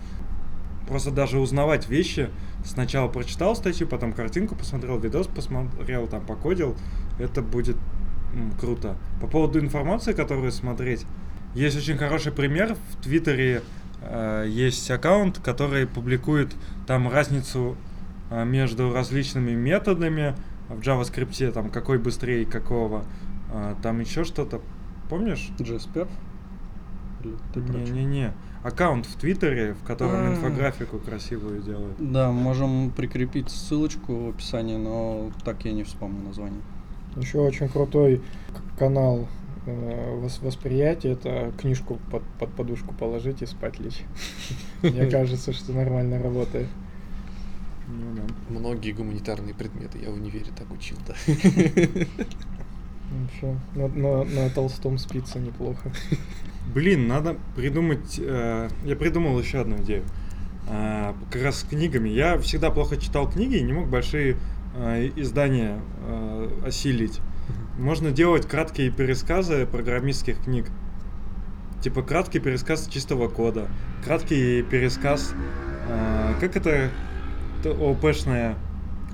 [0.88, 2.30] просто даже узнавать вещи,
[2.64, 6.76] сначала прочитал статью, потом картинку посмотрел, видос посмотрел, там покодил,
[7.18, 7.76] это будет
[8.34, 8.96] м, круто.
[9.20, 11.06] По поводу информации, которую смотреть,
[11.54, 13.62] есть очень хороший пример в Твиттере.
[14.00, 16.54] э, есть аккаунт, который публикует
[16.86, 17.76] там разницу
[18.30, 20.34] э, между различными методами
[20.68, 23.04] в JavaScript, там какой быстрее какого,
[23.52, 24.60] э, там еще что-то
[25.10, 25.48] помнишь?
[25.92, 26.06] Чё?
[27.92, 28.32] Не-не-не.
[28.62, 31.96] Аккаунт в Твиттере, в котором инфографику красивую делают.
[31.98, 36.60] Да, можем прикрепить ссылочку в описании, но так я не вспомню название.
[37.16, 38.20] Еще очень крутой
[38.78, 39.28] канал
[39.66, 41.12] э, вос- восприятия.
[41.12, 44.02] Это книжку под, под подушку положить и спать лечь.
[44.82, 46.68] Мне кажется, что нормально работает.
[47.86, 48.22] Ну да.
[48.58, 51.14] Многие гуманитарные предметы я в универе так учил, да.
[53.10, 55.90] Вообще, на, на- на толстом спится неплохо.
[56.74, 58.18] Блин, надо придумать.
[58.18, 60.04] э, я придумал еще одну идею.
[60.70, 62.08] А, как раз с книгами.
[62.08, 64.36] Я всегда плохо читал книги и не мог большие
[64.76, 67.20] э, издания э, осилить.
[67.78, 70.66] Можно делать краткие пересказы программистских книг.
[71.82, 73.68] Типа краткий пересказ чистого кода,
[74.04, 75.32] краткий пересказ.
[75.88, 76.90] э, как это
[77.64, 78.56] ОПшная?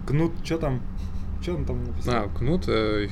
[0.06, 0.80] Кнут, что там?
[1.40, 2.14] Что он там написал?
[2.24, 3.06] А, кнут, э,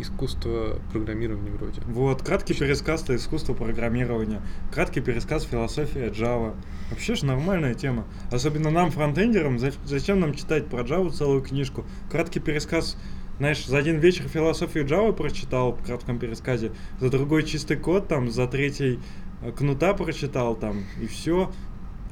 [0.00, 1.80] искусство программирования вроде.
[1.86, 4.42] Вот, краткий пересказ то искусство программирования,
[4.72, 6.54] краткий пересказ философия Java.
[6.90, 8.04] Вообще же нормальная тема.
[8.30, 11.84] Особенно нам, фронтендерам, за- зачем нам читать про Java целую книжку?
[12.10, 12.96] Краткий пересказ,
[13.38, 18.30] знаешь, за один вечер философию Java прочитал в кратком пересказе, за другой чистый код, там,
[18.30, 19.00] за третий
[19.42, 21.50] э, Кнута прочитал, там, и все.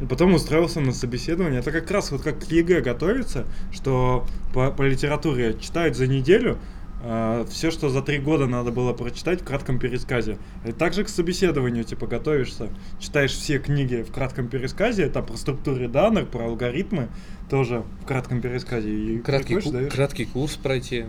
[0.08, 1.60] Потом устроился на собеседование.
[1.60, 6.58] Это как раз вот как к ЕГЭ готовится, что по, по литературе читают за неделю,
[7.48, 10.38] все, что за три года надо было прочитать в кратком пересказе.
[10.64, 12.68] И также к собеседованию, типа, готовишься,
[13.00, 17.08] читаешь все книги в кратком пересказе, там про структуры данных, про алгоритмы,
[17.50, 18.90] тоже в кратком пересказе.
[18.90, 19.92] И Краткий, ку- даешь.
[19.92, 21.06] краткий курс пройти.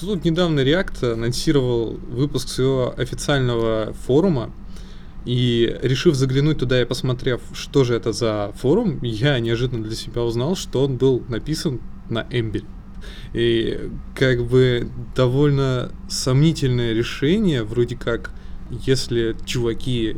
[0.00, 4.50] Тут недавно React анонсировал выпуск своего официального форума,
[5.26, 10.22] и решив заглянуть туда и посмотрев, что же это за форум, я неожиданно для себя
[10.22, 12.64] узнал, что он был написан на Эмбель.
[13.34, 18.32] И как бы довольно сомнительное решение, вроде как,
[18.70, 20.16] если чуваки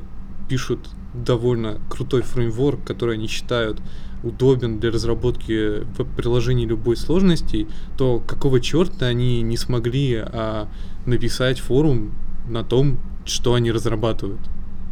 [0.48, 3.80] пишут довольно крутой фреймворк, который они считают
[4.22, 7.66] удобен для разработки веб-приложений любой сложности,
[7.96, 10.68] то какого черта они не смогли а,
[11.06, 12.12] написать форум
[12.48, 14.40] на том, что они разрабатывают?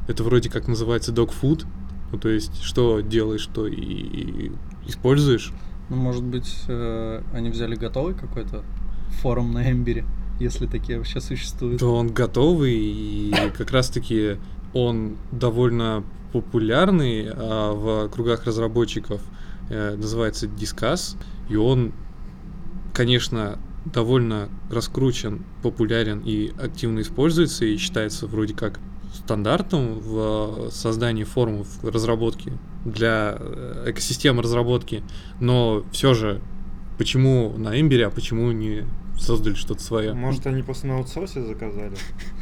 [0.08, 1.64] Это вроде как называется dog-food,
[2.12, 4.52] ну то есть что делаешь, что и, и
[4.86, 5.52] используешь.
[5.88, 8.62] Ну, может быть, э, они взяли готовый какой-то
[9.22, 10.04] форум на Эмбере,
[10.38, 11.80] если такие вообще существуют.
[11.80, 14.36] То он готовый, и как раз-таки
[14.72, 19.20] он довольно популярный а, в кругах разработчиков,
[19.68, 21.16] э, называется Discuss,
[21.48, 21.92] и он,
[22.92, 28.78] конечно, довольно раскручен, популярен и активно используется, и считается вроде как
[29.14, 32.52] стандартом в создании форумов разработки
[32.84, 35.02] для э, экосистемы разработки,
[35.40, 36.40] но все же,
[36.98, 38.84] почему на Эмбере, а почему не
[39.18, 40.12] создали что-то свое?
[40.14, 41.96] Может, они просто на аутсорсе заказали?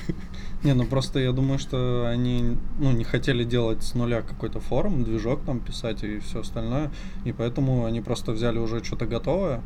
[0.65, 5.05] Не, ну просто я думаю, что они ну, не хотели делать с нуля какой-то форум,
[5.05, 6.91] движок там писать и все остальное,
[7.25, 9.63] и поэтому они просто взяли уже что-то готовое,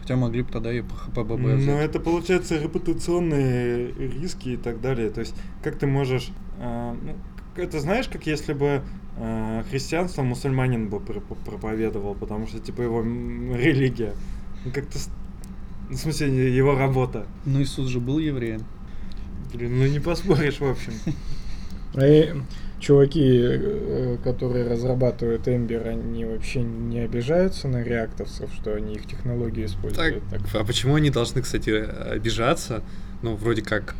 [0.00, 1.66] хотя могли бы тогда и PHP-BB Но взять.
[1.66, 5.10] Ну, это получается репутационные риски и так далее.
[5.10, 6.30] То есть, как ты можешь...
[6.60, 7.16] а, ну,
[7.56, 8.82] это знаешь, как если бы
[9.18, 14.14] а, христианство мусульманин бы пр- проповедовал, потому что, типа, его религия.
[14.64, 14.98] Ну, как-то...
[14.98, 15.10] с-
[15.90, 17.26] В смысле, его работа.
[17.44, 18.60] Ну Иисус же был евреем.
[19.52, 20.92] Блин, ну не поспоришь, в общем.
[21.94, 22.28] А и
[22.78, 29.62] чуваки, э, которые разрабатывают Ember, они вообще не обижаются на реактовцев, что они их технологии
[29.66, 30.22] Так, используют?
[30.30, 32.82] Так, а почему они должны, кстати, обижаться?
[33.22, 33.96] Ну, вроде как,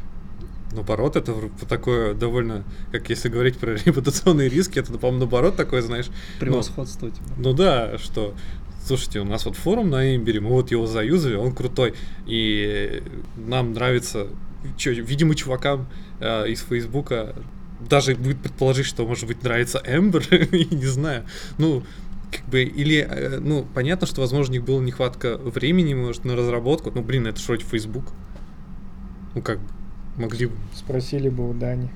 [0.73, 5.83] наоборот, это вр- такое довольно, как если говорить про репутационные риски, это, по-моему, наоборот такое,
[5.83, 6.07] знаешь,
[6.39, 7.27] Превосходство, типа.
[7.37, 8.35] ну да, что,
[8.87, 11.95] слушайте, у нас вот форум на Эмбере, мы вот его заюзали, он крутой,
[12.27, 13.03] и
[13.37, 14.29] нам нравится,
[14.77, 15.89] чё, видимо, чувакам
[16.21, 17.35] э, из Фейсбука
[17.89, 21.25] даже будет предположить, что, может быть, нравится Эмбер, не знаю,
[21.59, 21.83] ну,
[22.31, 26.37] как бы, или, э, ну, понятно, что, возможно, у них была нехватка времени, может, на
[26.37, 28.05] разработку, ну, блин, это же вроде Facebook,
[29.35, 29.69] ну, как бы,
[30.17, 31.91] могли бы, спросили бы у Дани.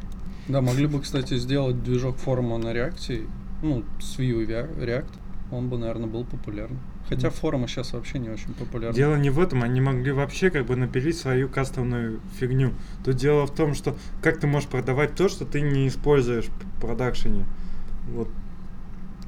[0.48, 3.26] Да, могли бы, кстати, сделать движок форума на реакции,
[3.62, 5.10] ну, с Vue React,
[5.54, 6.78] он бы, наверное, был популярен.
[7.08, 8.96] Хотя форумы сейчас вообще не очень популярны.
[8.96, 12.72] Дело не в этом, они могли вообще как бы напилить свою кастомную фигню.
[13.04, 16.80] Тут дело в том, что как ты можешь продавать то, что ты не используешь в
[16.80, 17.44] продакшене.
[18.08, 18.28] Вот,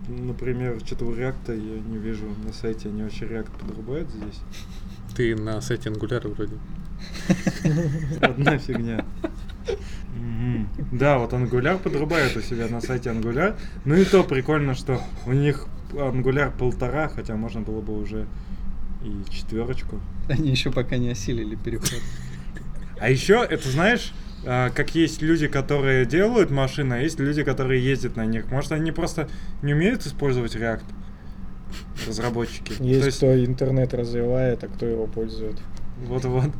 [0.08, 4.40] например, что-то у React я не вижу на сайте, они вообще React подрубают здесь.
[5.14, 6.56] ты на сайте Angular вроде.
[8.20, 9.04] Одна фигня.
[10.92, 13.56] Да, вот Angular подрубает у себя на сайте Angular.
[13.84, 18.26] Ну и то прикольно, что у них Angular полтора, хотя можно было бы уже
[19.04, 20.00] и четверочку.
[20.28, 22.00] Они еще пока не осилили переход.
[22.98, 24.12] А еще, это знаешь,
[24.44, 28.50] а, как есть люди, которые делают машины, а есть люди, которые ездят на них.
[28.50, 29.28] Может, они просто
[29.62, 30.84] не умеют использовать React?
[32.06, 32.74] Разработчики.
[32.80, 35.56] Есть То есть, кто интернет развивает, а кто его пользует.
[36.06, 36.50] Вот-вот.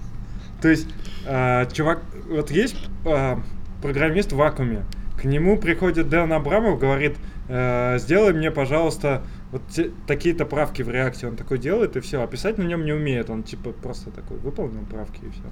[0.61, 0.89] То есть,
[1.27, 3.41] а, чувак, вот есть а,
[3.83, 4.85] программист в вакууме,
[5.21, 7.17] к нему приходит Дэн Абрамов, говорит,
[7.49, 9.23] «Э, сделай мне, пожалуйста,
[9.53, 9.63] вот
[10.07, 11.29] такие-то правки в реакте.
[11.29, 12.23] Он такой делает, и все.
[12.23, 13.31] А писать на нем не умеет.
[13.31, 15.43] Он типа просто такой выполнил правки и все.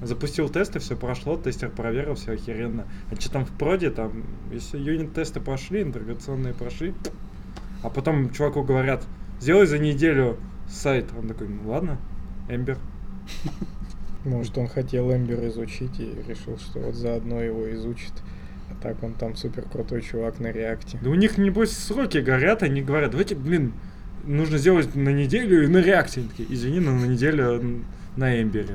[0.00, 2.86] Запустил тесты, все прошло, тестер проверил, все охеренно.
[3.10, 6.94] А что там в проде, там, если юнит-тесты прошли, интеграционные прошли,
[7.82, 9.04] а потом чуваку говорят,
[9.40, 10.36] сделай за неделю
[10.68, 11.06] сайт.
[11.18, 11.98] Он такой, ну ладно,
[12.48, 12.78] Эмбер.
[14.24, 18.12] Может, он хотел Эмбер изучить и решил, что вот заодно его изучит.
[18.82, 20.98] Так он там супер крутой чувак на реакте.
[21.02, 23.72] Да у них, небось, сроки горят, они говорят, давайте, блин,
[24.24, 26.20] нужно сделать на неделю и на реакте.
[26.20, 27.82] Они такие, извини, но на неделю
[28.16, 28.74] на Эмбере.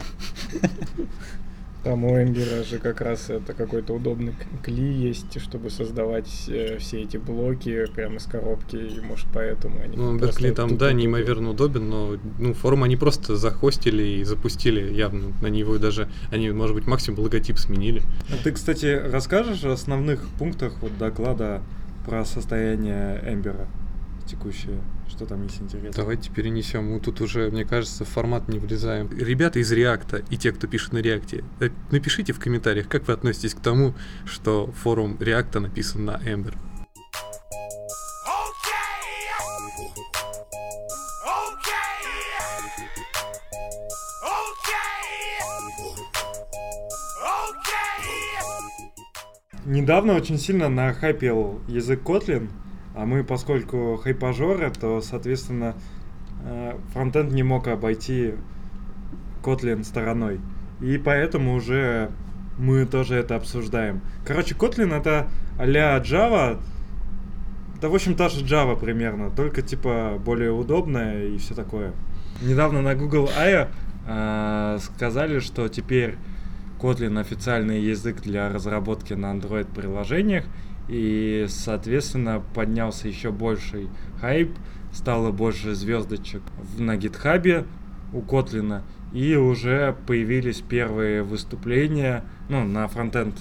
[1.83, 7.01] Там у Эмбера же как раз это какой-то удобный кли есть, чтобы создавать э, все
[7.01, 11.49] эти блоки прямо из коробки, и может поэтому они Ну, просто Беркли там, да, неимоверно
[11.49, 15.33] удобен, но ну, форум они просто захостили и запустили явно.
[15.41, 18.01] На него даже, они, может быть, максимум логотип сменили.
[18.29, 21.61] А ты, кстати, расскажешь о основных пунктах вот доклада
[22.05, 23.67] про состояние Эмбера
[24.25, 24.81] текущее?
[25.07, 25.91] Что там есть интересно?
[25.95, 26.91] Давайте перенесем.
[26.91, 29.09] Мы тут уже, мне кажется, в формат не влезаем.
[29.11, 33.13] Ребята из Реакта и те, кто пишет на Реакте, э, напишите в комментариях, как вы
[33.13, 33.93] относитесь к тому,
[34.25, 36.53] что форум Реакта написан на Ember.
[49.65, 52.49] Недавно очень сильно нахайпил язык Kotlin,
[52.95, 55.75] а мы, поскольку хайпажоры, то, соответственно,
[56.45, 58.35] э, фронтенд не мог обойти
[59.43, 60.39] Kotlin стороной.
[60.81, 62.11] И поэтому уже
[62.57, 64.01] мы тоже это обсуждаем.
[64.25, 65.27] Короче, Kotlin это
[65.57, 66.59] а-ля Java,
[67.81, 71.93] да, в общем, та же Java примерно, только типа более удобная и все такое.
[72.41, 73.67] Недавно на Google I
[74.07, 76.15] э, сказали, что теперь
[76.79, 80.45] Kotlin официальный язык для разработки на Android приложениях,
[80.87, 84.51] и, соответственно, поднялся еще больший хайп,
[84.91, 86.41] стало больше звездочек
[86.77, 87.65] на гитхабе
[88.11, 88.81] у Kotlin,
[89.13, 93.35] и уже появились первые выступления ну, на фронтенд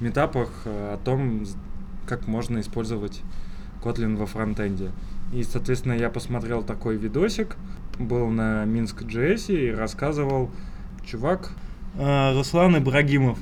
[0.00, 1.44] метапах о том,
[2.06, 3.22] как можно использовать
[3.82, 4.90] Kotlin во фронтенде.
[5.32, 7.56] И, соответственно, я посмотрел такой видосик,
[7.98, 10.50] был на Минск.js и рассказывал
[11.04, 11.50] чувак,
[11.98, 13.38] а, Руслан Ибрагимов.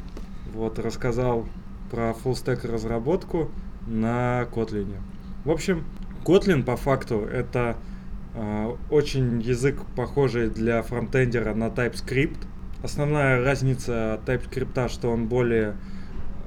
[0.52, 1.46] Вот, рассказал
[1.92, 3.50] про фуллстек разработку
[3.86, 4.96] на Kotlin.
[5.44, 5.84] В общем,
[6.24, 7.76] Kotlin по факту это
[8.34, 12.38] а, очень язык похожий для фронтендера на TypeScript.
[12.82, 15.76] Основная разница TypeScript, что он более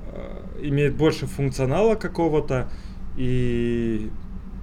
[0.08, 2.68] а, имеет больше функционала какого-то
[3.16, 4.10] и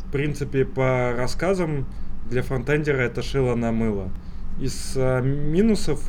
[0.05, 1.87] в принципе по рассказам
[2.29, 4.11] для фронтендера это шило на мыло.
[4.61, 6.03] Из а, минусов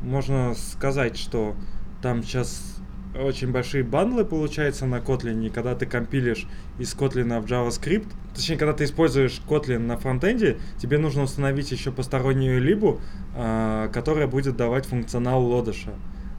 [0.00, 1.56] можно сказать, что
[2.00, 2.71] там сейчас
[3.14, 6.46] очень большие бандлы получается на Kotlin, когда ты компилишь
[6.78, 11.92] из Kotlin в JavaScript, точнее, когда ты используешь Kotlin на фронтенде, тебе нужно установить еще
[11.92, 13.00] постороннюю либу,
[13.34, 15.92] а, которая будет давать функционал лодыша.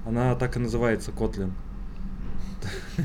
[0.06, 1.52] Она так и называется Kotlin.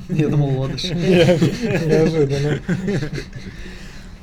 [0.09, 0.85] Я думал, лодыш.
[0.91, 2.61] Неожиданно.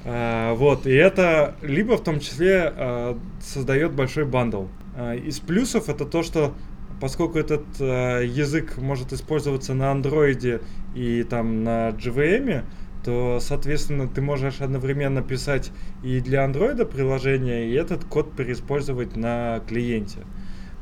[0.06, 4.66] А, Вот, и это либо в том числе а, создает большой бандл.
[5.26, 6.54] Из плюсов это то, что
[7.02, 10.62] поскольку этот а, язык может использоваться на андроиде
[10.94, 12.64] и там на JVM,
[13.04, 15.72] то, соответственно, ты можешь одновременно писать
[16.04, 20.20] и для андроида приложение, и этот код переиспользовать на клиенте.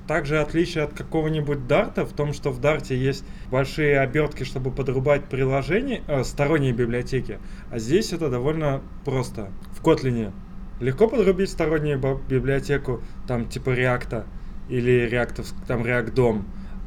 [0.07, 5.25] Также отличие от какого-нибудь дарта в том, что в дарте есть большие обертки, чтобы подрубать
[5.25, 7.39] приложения, э, сторонние библиотеки,
[7.71, 9.49] а здесь это довольно просто.
[9.71, 10.33] В Kotlin
[10.79, 14.25] легко подрубить стороннюю библиотеку, там типа React
[14.69, 16.43] или React, там DOM,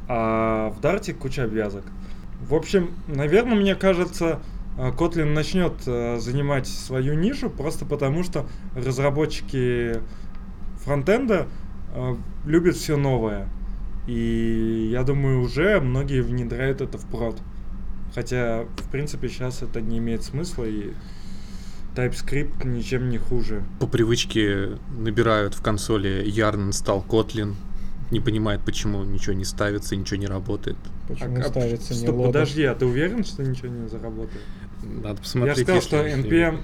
[0.07, 1.83] а в дарте куча обвязок.
[2.41, 4.39] В общем, наверное, мне кажется,
[4.77, 9.99] э, Kotlin начнет э, занимать свою нишу просто потому, что разработчики
[10.83, 11.47] фронтенда
[11.93, 12.15] э,
[12.45, 13.49] любят все новое.
[14.07, 17.37] И я думаю, уже многие внедряют это в прод.
[18.15, 20.93] Хотя, в принципе, сейчас это не имеет смысла, и
[21.95, 23.63] TypeScript ничем не хуже.
[23.79, 27.55] По привычке набирают в консоли yarn install Kotlin,
[28.11, 30.77] не понимает, почему ничего не ставится, ничего не работает.
[31.07, 34.43] Почему А- а, ставится не Стоп, подожди, а ты уверен, что ничего не заработает?
[34.83, 35.57] Надо посмотреть.
[35.57, 36.59] Я сказал, что npm...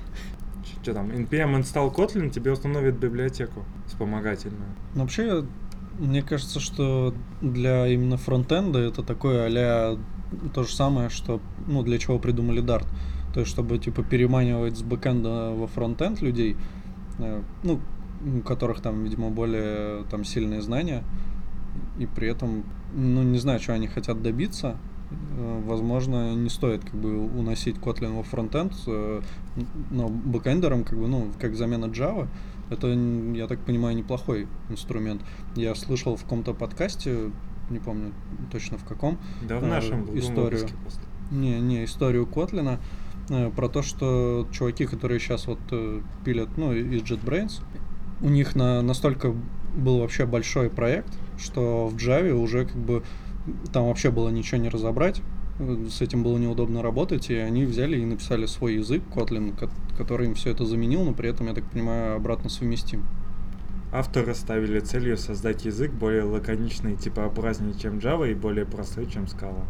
[0.82, 1.10] Что там?
[1.12, 4.76] npm install Kotlin тебе установит библиотеку вспомогательную.
[4.96, 5.46] Но вообще,
[6.00, 9.98] мне кажется, что для именно фронтенда это такое а
[10.54, 12.88] то же самое, что, ну, для чего придумали Dart.
[13.34, 16.56] То есть, чтобы, типа, переманивать с бэкэнда во фронтенд людей,
[17.20, 17.80] э, ну,
[18.26, 21.04] у которых там, видимо, более там сильные знания,
[21.97, 22.63] и при этом,
[22.93, 24.78] ну, не знаю, что они хотят добиться,
[25.38, 29.21] Э, возможно, не стоит как бы уносить Kotlin во фронтенд, э,
[29.91, 32.28] но бэкэндерам, как бы, ну, как замена Java,
[32.69, 35.21] это, я так понимаю, неплохой инструмент.
[35.55, 37.32] Я слышал в каком-то подкасте,
[37.69, 38.13] не помню
[38.51, 39.17] точно в каком,
[39.47, 40.67] Да в э, нашем другом историю.
[41.32, 42.80] Не, не, историю Котлина
[43.30, 47.61] э, про то, что чуваки, которые сейчас вот э, пилят, ну, из JetBrains,
[48.21, 49.34] у них на, настолько
[49.76, 53.03] был вообще большой проект, что в Java уже как бы
[53.71, 55.21] там вообще было ничего не разобрать,
[55.89, 60.27] с этим было неудобно работать, и они взяли и написали свой язык, Kotlin, ко- который
[60.27, 63.05] им все это заменил, но при этом, я так понимаю, обратно совместим.
[63.91, 69.63] Авторы ставили целью создать язык более лаконичный, типообразнее, чем Java и более простой, чем Scala.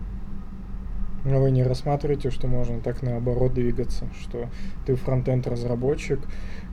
[1.26, 4.50] Но вы не рассматриваете, что можно так наоборот двигаться, что
[4.86, 6.20] ты фронтенд разработчик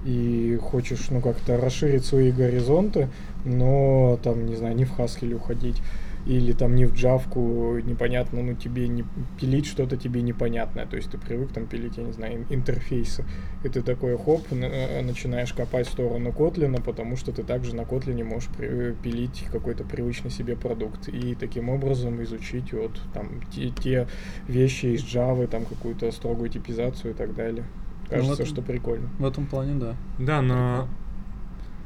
[0.05, 3.09] и хочешь, ну, как-то расширить свои горизонты,
[3.45, 5.83] но там, не знаю, не в Haskell уходить,
[6.27, 9.05] или там не в джавку, непонятно, ну, тебе не
[9.41, 13.25] пилить что-то тебе непонятное, то есть ты привык там пилить, я не знаю, ин- интерфейсы,
[13.65, 17.85] и ты такой, хоп, э, начинаешь копать в сторону Котлина, потому что ты также на
[17.85, 23.71] Котлине можешь при- пилить какой-то привычный себе продукт, и таким образом изучить вот там те,
[23.71, 24.07] те
[24.47, 27.65] вещи из Java, там какую-то строгую типизацию и так далее.
[28.11, 29.09] Кажется, вот- что прикольно.
[29.19, 29.97] В этом плане, да.
[30.19, 30.89] Да, но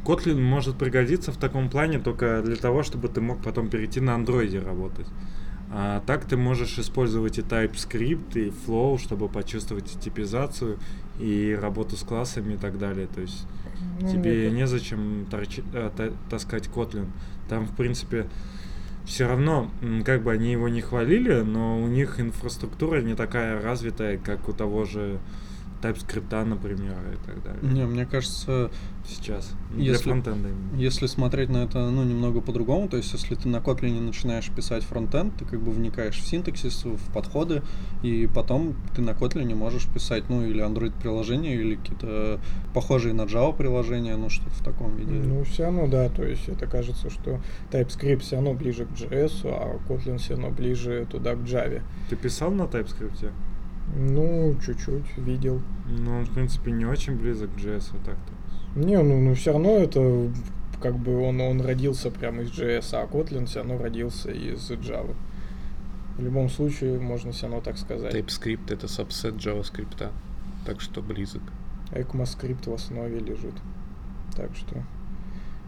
[0.04, 4.14] Kotlin может пригодиться в таком плане только для того, чтобы ты мог потом перейти на
[4.14, 5.06] андроиде работать.
[5.76, 10.78] А так ты можешь использовать и TypeScript, и Flow, чтобы почувствовать и типизацию,
[11.18, 13.06] и работу с классами и так далее.
[13.12, 13.46] То есть
[14.00, 17.06] Ну, тебе мне незачем торчи- э, та- таскать Kotlin.
[17.48, 18.26] Там, в принципе,
[19.04, 19.70] все равно,
[20.04, 24.52] как бы они его не хвалили, но у них инфраструктура не такая развитая, как у
[24.52, 25.18] того же
[25.84, 27.60] TypeScript, например, и так далее.
[27.62, 28.70] Не, мне кажется,
[29.06, 29.52] Сейчас.
[29.70, 30.80] Для Если- фронтенда именно.
[30.80, 34.82] Если смотреть на это, ну, немного по-другому, то есть, если ты на Kotlin начинаешь писать
[34.82, 37.62] фронтенд, ты как бы вникаешь в синтаксис, в подходы,
[38.02, 42.40] и потом ты на Kotlin можешь писать, ну, или Android-приложения, или какие-то
[42.72, 45.12] похожие на Java приложения, ну, что-то в таком виде.
[45.12, 49.42] Ну, все равно, да, то есть это кажется, что TypeScript все равно ближе к JS,
[49.44, 51.82] а Kotlin все равно ближе туда, к Java.
[52.08, 53.30] Ты писал на TypeScript?
[53.96, 55.60] Ну, чуть-чуть видел.
[55.88, 58.80] Ну, он, в принципе, не очень близок к JS, вот так-то.
[58.80, 60.30] Не, ну, ну все равно это
[60.80, 65.14] как бы он, он родился прямо из JS, а Kotlin все равно родился из Java.
[66.16, 68.14] В любом случае, можно все равно так сказать.
[68.14, 70.10] TypeScript это сабсет JavaScript,
[70.64, 71.42] так что близок.
[71.90, 73.54] ECMAScript в основе лежит.
[74.36, 74.82] Так что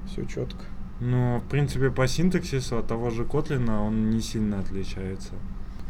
[0.06, 0.64] все четко.
[1.00, 5.32] Но, в принципе, по синтаксису от того же Kotlin он не сильно отличается.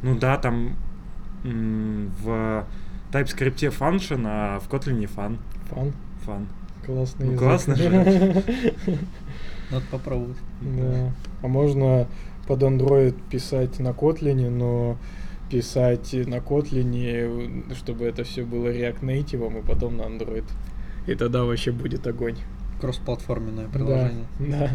[0.03, 0.77] Ну да, там
[1.47, 2.65] в
[3.13, 5.39] TypeScript function, а в Kotlin fun.
[5.71, 5.93] Фан.
[6.27, 6.47] Fun.
[6.85, 7.45] Классный Ну, язык.
[7.45, 7.91] классно же.
[9.71, 10.37] Надо попробовать.
[10.61, 11.13] Да.
[11.43, 12.07] А можно
[12.47, 14.97] под Android писать на Kotlin, но
[15.51, 20.45] писать на Kotlin, чтобы это все было React Native, и потом на Android.
[21.07, 22.37] И тогда вообще будет огонь.
[22.81, 24.27] Кроссплатформенное приложение.
[24.39, 24.71] Да.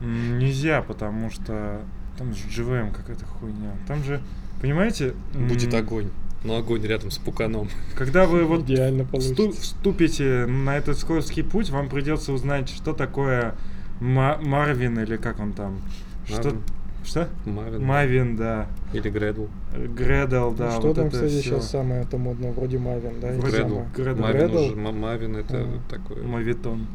[0.00, 1.82] М, Нельзя, потому что
[2.18, 3.72] там же JVM какая-то хуйня.
[3.86, 4.20] Там же,
[4.60, 5.14] понимаете...
[5.34, 6.08] Будет огонь.
[6.44, 7.68] Но огонь рядом с пуканом.
[7.96, 9.06] Когда вы вот Идеально
[9.52, 13.54] вступите на этот скользкий путь, вам придется узнать, что такое
[14.00, 15.80] Ма- Марвин или как он там.
[16.26, 16.36] Что?
[16.44, 16.62] Марвин.
[17.02, 17.28] Что?
[17.46, 17.82] Мавин.
[17.82, 18.66] Мавин, да.
[18.92, 19.46] Или Гредл.
[19.74, 20.66] Гредл, да.
[20.66, 21.42] Ну, что вот там, это кстати, всё.
[21.42, 22.50] сейчас самое это модно?
[22.52, 23.28] Вроде Мавин, да?
[23.32, 23.78] Вроде Гредл.
[23.96, 24.22] Гредл.
[24.22, 24.58] Мавин Гредл?
[24.58, 24.76] уже.
[24.76, 25.80] Ма- Мавин это А.
[25.90, 26.22] такое.
[26.22, 26.86] Мавитон.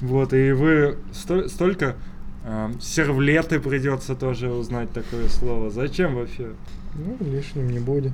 [0.00, 1.94] Вот, и вы сто- столько
[2.80, 5.70] сервлеты придется тоже узнать такое слово.
[5.70, 6.52] Зачем вообще?
[6.94, 8.12] Ну, лишним не будет.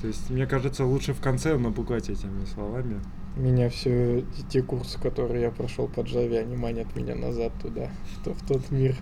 [0.00, 3.00] То есть, мне кажется, лучше в конце напугать этими словами.
[3.36, 8.24] Меня все те курсы, которые я прошел по Java, они манят меня назад туда, в,
[8.24, 8.94] то- в тот мир.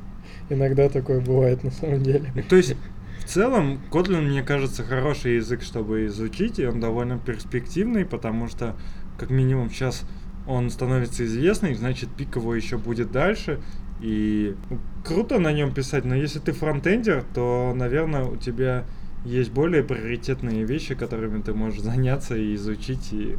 [0.48, 2.32] Иногда такое бывает на самом деле.
[2.48, 2.74] То есть,
[3.20, 8.74] в целом, Kotlin, мне кажется, хороший язык, чтобы изучить, и он довольно перспективный, потому что,
[9.18, 10.04] как минимум, сейчас
[10.46, 13.60] он становится известный, значит, пик его еще будет дальше,
[14.02, 18.84] и ну, круто на нем писать, но если ты фронтендер, то, наверное, у тебя
[19.24, 23.38] есть более приоритетные вещи, которыми ты можешь заняться и изучить, и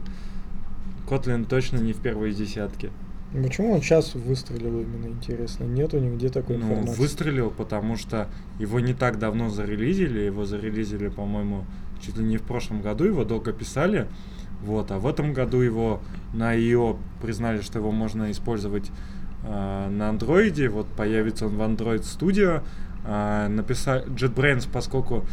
[1.08, 2.92] Kotlin точно не в первой десятке.
[3.34, 5.64] Почему он сейчас выстрелил именно, интересно?
[5.64, 7.00] Нету нигде такой Ну, информации.
[7.00, 10.20] выстрелил, потому что его не так давно зарелизили.
[10.20, 11.66] Его зарелизили, по-моему,
[12.00, 13.06] чуть ли не в прошлом году.
[13.06, 14.08] Его долго писали.
[14.62, 16.00] Вот, а в этом году его
[16.32, 18.92] на IO признали, что его можно использовать
[19.44, 20.70] на андроиде.
[20.70, 22.64] Вот появится он в Android Studio.
[23.06, 25.26] Э, написали JetBrains, поскольку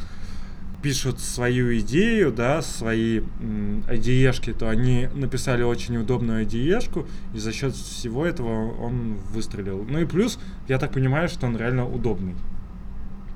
[0.82, 7.74] пишут свою идею, да, свои IDE-шки, то они написали очень удобную IDE-шку, и за счет
[7.74, 9.84] всего этого он выстрелил.
[9.84, 10.38] Ну и плюс,
[10.68, 12.34] я так понимаю, что он реально удобный.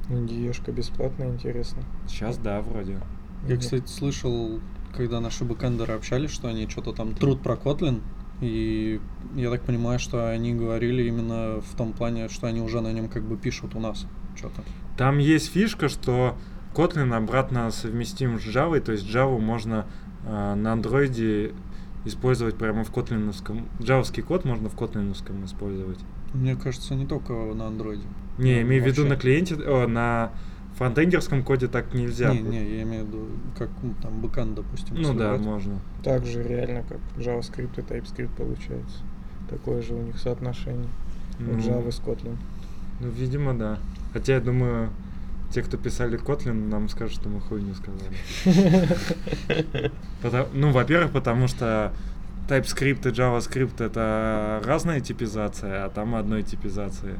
[0.08, 1.82] Диешка бесплатная, интересно.
[2.08, 2.98] Сейчас, да, вроде.
[3.46, 4.60] Я, кстати, слышал,
[4.96, 8.00] когда наши бэкэндеры общались, что они что-то там труд про Kotlin,
[8.40, 9.00] и
[9.36, 13.08] я так понимаю, что они говорили именно в том плане, что они уже на нем
[13.08, 14.06] как бы пишут у нас
[14.36, 14.62] что-то.
[14.96, 16.36] Там есть фишка, что
[16.74, 19.86] Kotlin обратно совместим с Java, то есть Java можно
[20.26, 21.52] э, на андроиде
[22.04, 23.68] использовать прямо в котлиновском.
[23.80, 25.98] Джавовский код можно в котлиновском использовать.
[26.32, 28.04] Мне кажется, не только на андроиде.
[28.38, 30.32] Не, имею в виду на клиенте, о, на
[30.76, 32.32] фронтендерском коде так нельзя.
[32.32, 34.96] Не, не, я имею в виду, как ну, там бэкэнд, допустим.
[34.96, 35.40] Ну да, собирать.
[35.40, 35.78] можно.
[36.02, 38.98] Так же реально, как JavaScript и TypeScript получается.
[39.48, 40.88] Такое же у них соотношение.
[41.38, 42.36] Ну, Java с Kotlin.
[43.00, 43.78] Ну, видимо, да.
[44.12, 44.90] Хотя я думаю,
[45.52, 48.16] те, кто писали Kotlin, нам скажут, что мы хуйню сказали.
[50.52, 51.92] Ну, во-первых, потому что
[52.48, 57.18] TypeScript и JavaScript это разная типизация, а там одной типизации.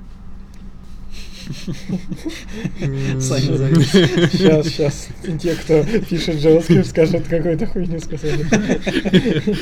[3.21, 3.91] Саня завис.
[3.91, 5.09] Сейчас, сейчас.
[5.41, 8.45] Те, кто пишет JavaScript, скажут, какой-то хуйню сказали.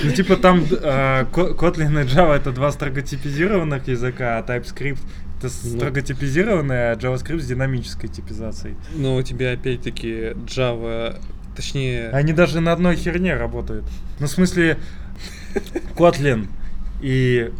[0.04, 4.98] Ну, типа там а, Kotlin и Java это два строго типизированных языка, а TypeScript
[5.38, 5.76] это Ну.
[5.76, 8.76] строго типизированный, а JavaScript с динамической типизацией.
[8.94, 11.20] Но у тебя опять-таки Java,
[11.56, 12.10] точнее...
[12.10, 13.84] Они даже на одной херне работают.
[14.20, 14.78] Ну, в смысле,
[15.96, 16.48] Kotlin
[17.00, 17.50] и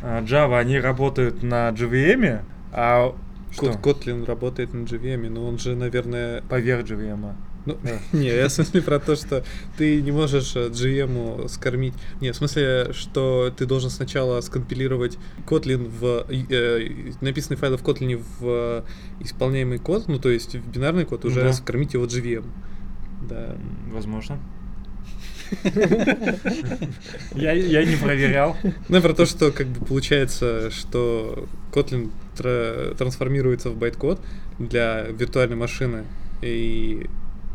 [0.00, 2.40] а, Java, они работают на JVM,
[2.72, 3.14] а
[3.52, 3.72] что?
[3.72, 6.42] Кот- Kotlin работает на JVM, но он же, наверное...
[6.42, 7.34] Поверх JVM.
[7.64, 7.98] Ну, Да.
[8.18, 9.44] не, я в смысле про то, что
[9.78, 11.94] ты не можешь э, JVM скормить.
[12.20, 18.16] Не, в смысле, что ты должен сначала скомпилировать Kotlin в э, написанный файл в Kotlin
[18.40, 18.82] в э,
[19.20, 21.52] исполняемый код, ну то есть в бинарный код, уже Да.
[21.52, 22.44] скормить его JVM.
[23.28, 23.56] Да.
[23.92, 24.40] Возможно.
[27.34, 28.56] Я, я не проверял.
[28.88, 34.20] Ну, про то, что как бы получается, что Kotlin тра- трансформируется в байт-код
[34.58, 36.04] для виртуальной машины,
[36.40, 37.06] и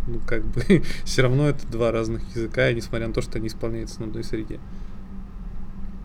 [0.07, 3.99] ну, как бы все равно это два разных языка, несмотря на то, что они исполняются
[3.99, 4.59] на одной среде.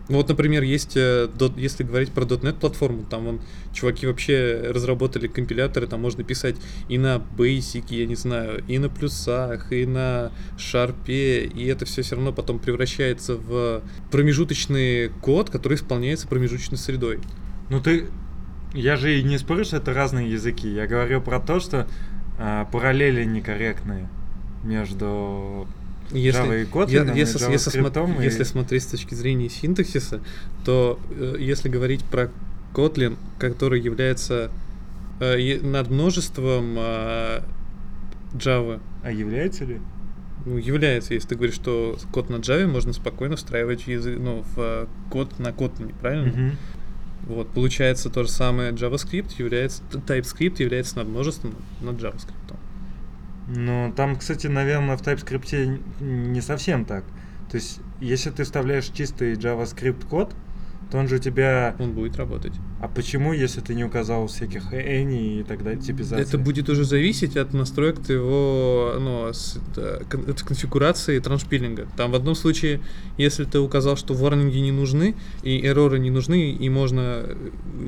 [0.09, 5.27] Ну вот, например, есть, э, если говорить про .NET платформу, там вон, чуваки вообще разработали
[5.27, 6.57] компиляторы, там можно писать
[6.89, 12.01] и на Basic, я не знаю, и на плюсах, и на шарпе, и это все
[12.01, 17.19] все равно потом превращается в промежуточный код, который исполняется промежуточной средой.
[17.69, 18.07] Ну ты...
[18.73, 20.67] Я же и не спорю, что это разные языки.
[20.67, 21.87] Я говорю про то, что
[22.39, 24.07] а, параллели некорректные
[24.63, 25.67] между
[26.11, 29.49] Если, Java и Kotlin, я- и если, если, смо- и- если смотреть с точки зрения
[29.49, 30.21] синтаксиса,
[30.65, 32.29] то э, если говорить про
[32.73, 34.49] Kotlin, который является
[35.19, 37.41] э, над множеством э,
[38.33, 39.79] Java, А является ли?
[40.45, 44.43] ну, является, если ты говоришь, что код на Java можно спокойно встраивать в, язы- ну,
[44.55, 46.27] в э, код на Kotlin, правильно?
[46.31, 46.51] Мгм.
[47.23, 52.55] Вот, получается то же самое JavaScript является, TypeScript является над множеством над JavaScript.
[53.47, 57.03] Ну, там, кстати, наверное, в TypeScript не совсем так.
[57.49, 60.33] То есть, если ты вставляешь чистый JavaScript код,
[60.93, 61.75] то он же у тебя...
[61.79, 62.53] Он будет работать.
[62.79, 66.21] А почему, если ты не указал всяких any и так далее, типизации?
[66.23, 69.59] Это будет уже зависеть от настроек твоего, ну, с-
[70.07, 71.87] кон- от конфигурации транспилинга.
[71.97, 72.79] Там в одном случае,
[73.17, 77.35] если ты указал, что ворнинги не нужны, и эроры не нужны, и можно э,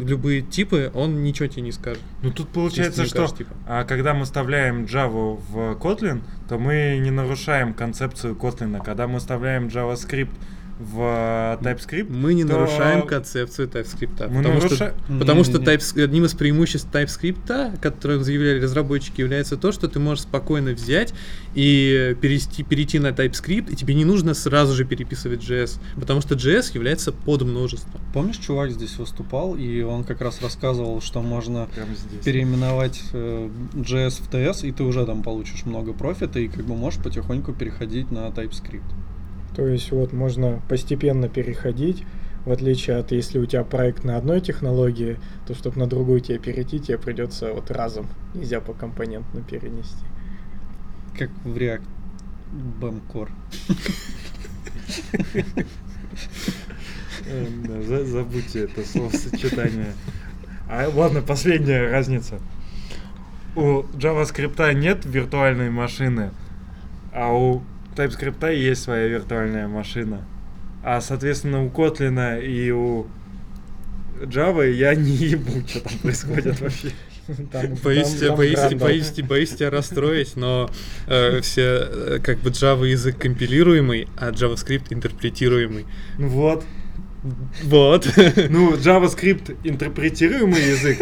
[0.04, 2.02] любые типы, он ничего тебе не скажет.
[2.24, 3.52] Ну, тут получается, что укажешь, типа.
[3.68, 8.84] а, когда мы вставляем Java в Kotlin, то мы не нарушаем концепцию Kotlin.
[8.84, 10.32] Когда мы вставляем JavaScript
[10.80, 14.28] в э, TypeScript, Мы не то нарушаем концепцию TypeScript.
[14.30, 15.58] Мы потому, наруша- что, потому что.
[15.60, 21.14] TypeScript- одним из преимуществ TypeScript, которое заявляли разработчики, является то, что ты можешь спокойно взять
[21.54, 26.36] и перейти, перейти на TypeScript, и тебе не нужно сразу же переписывать JS, потому что
[26.36, 28.02] JS является под множеством.
[28.14, 31.70] Помнишь, чувак здесь выступал, и он как раз рассказывал, что можно
[32.24, 36.76] переименовать э, JS в TS, и ты уже там получишь много профита, и как бы
[36.76, 38.84] можешь потихоньку переходить на TypeScript.
[39.56, 42.04] То есть вот можно постепенно переходить,
[42.46, 46.38] в отличие от если у тебя проект на одной технологии, то чтобы на другую тебе
[46.40, 48.08] перейти, тебе придется вот разом.
[48.34, 50.06] Нельзя по компонентно перенести.
[51.18, 51.82] Как в React
[53.12, 53.30] Core.
[57.28, 59.94] Э, Забудьте это словосочетание.
[60.70, 62.40] А ладно, последняя разница.
[63.56, 66.32] У JavaScript нет виртуальной машины,
[67.12, 67.64] а у
[67.96, 70.26] TypeScript есть своя виртуальная машина.
[70.84, 73.08] А, соответственно, у Kotlin и у
[74.22, 76.90] Java я не ебу, что там происходит вообще.
[77.52, 80.70] Там- Боюсь, там- тебя, там боюсь, боюсь, тебя- боюсь тебя расстроить, но
[81.08, 85.86] э, все э, как бы Java язык компилируемый, а JavaScript интерпретируемый.
[86.20, 86.64] Ну вот.
[87.64, 88.08] Вот.
[88.50, 91.00] Ну, JavaScript интерпретируемый язык.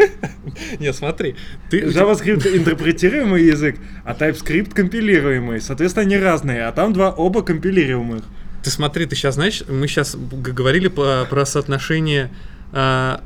[0.79, 1.35] Не, смотри,
[1.69, 5.59] ты JavaScript интерпретируемый язык, а TypeScript компилируемый.
[5.61, 8.23] Соответственно, они разные, а там два оба компилируемых.
[8.63, 12.31] Ты смотри, ты сейчас знаешь, мы сейчас говорили по- про соотношение
[12.71, 13.21] а,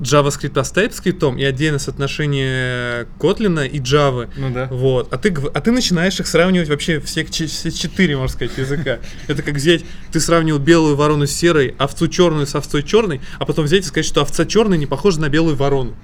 [0.00, 4.28] JavaScript с TypeScript и отдельно соотношение Kotlin и Java.
[4.36, 4.66] Ну да.
[4.70, 5.12] Вот.
[5.12, 8.98] А ты, а ты начинаешь их сравнивать вообще все, все четыре, можно сказать, языка.
[9.28, 13.44] Это как взять, ты сравнил белую ворону с серой, овцу черную с овцой черной, а
[13.44, 15.96] потом взять и сказать, что овца черная не похожа на белую ворону.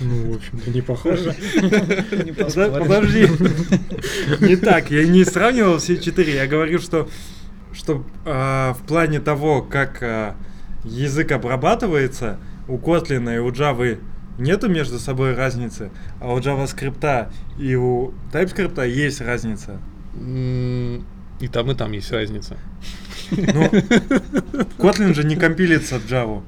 [0.00, 1.34] Ну, в общем-то, не похоже.
[2.36, 3.28] Подожди.
[4.40, 6.34] Не так, я не сравнивал все четыре.
[6.34, 7.08] Я говорю, что,
[7.72, 10.36] что а, в плане того, как а,
[10.84, 12.38] язык обрабатывается,
[12.68, 13.98] у Kotlin и у Java
[14.38, 15.90] нету между собой разницы,
[16.20, 19.78] а у JavaScript и у TypeScript есть разница.
[20.14, 22.56] И там, и там есть разница.
[23.30, 23.64] Ну,
[24.78, 26.42] Kotlin же не компилится в Java.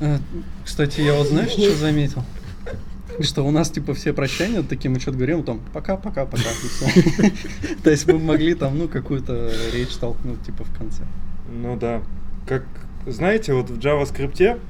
[0.00, 0.18] А,
[0.64, 2.22] Кстати, я вот знаешь, что заметил?
[3.22, 7.30] Что у нас, типа, все прощания такие, мы что-то говорим, там, пока-пока, пока, и всё.
[7.82, 11.02] То есть мы могли там, ну, какую-то речь толкнуть, типа, в конце.
[11.50, 12.02] Ну да.
[12.46, 12.64] Как
[13.06, 14.60] знаете, вот в JavaScript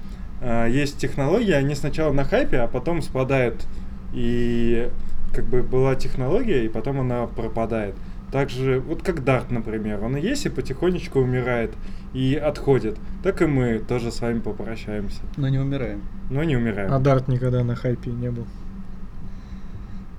[0.41, 3.67] а, есть технологии, они сначала на хайпе, а потом спадают.
[4.13, 4.91] И
[5.35, 7.95] как бы была технология, и потом она пропадает.
[8.31, 11.73] Также, вот как Dart, например, он и есть и потихонечку умирает
[12.13, 12.97] и отходит.
[13.23, 15.21] Так и мы тоже с вами попрощаемся.
[15.37, 16.03] Но не умираем.
[16.31, 16.93] Но не умираем.
[16.93, 18.47] А Дарт никогда на хайпе не был.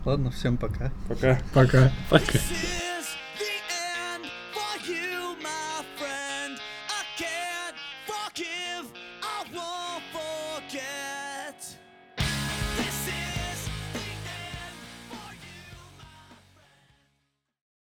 [0.05, 0.91] Ладно, всем пока.
[1.07, 1.39] Пока.
[1.53, 1.91] Пока.
[2.09, 2.39] Пока.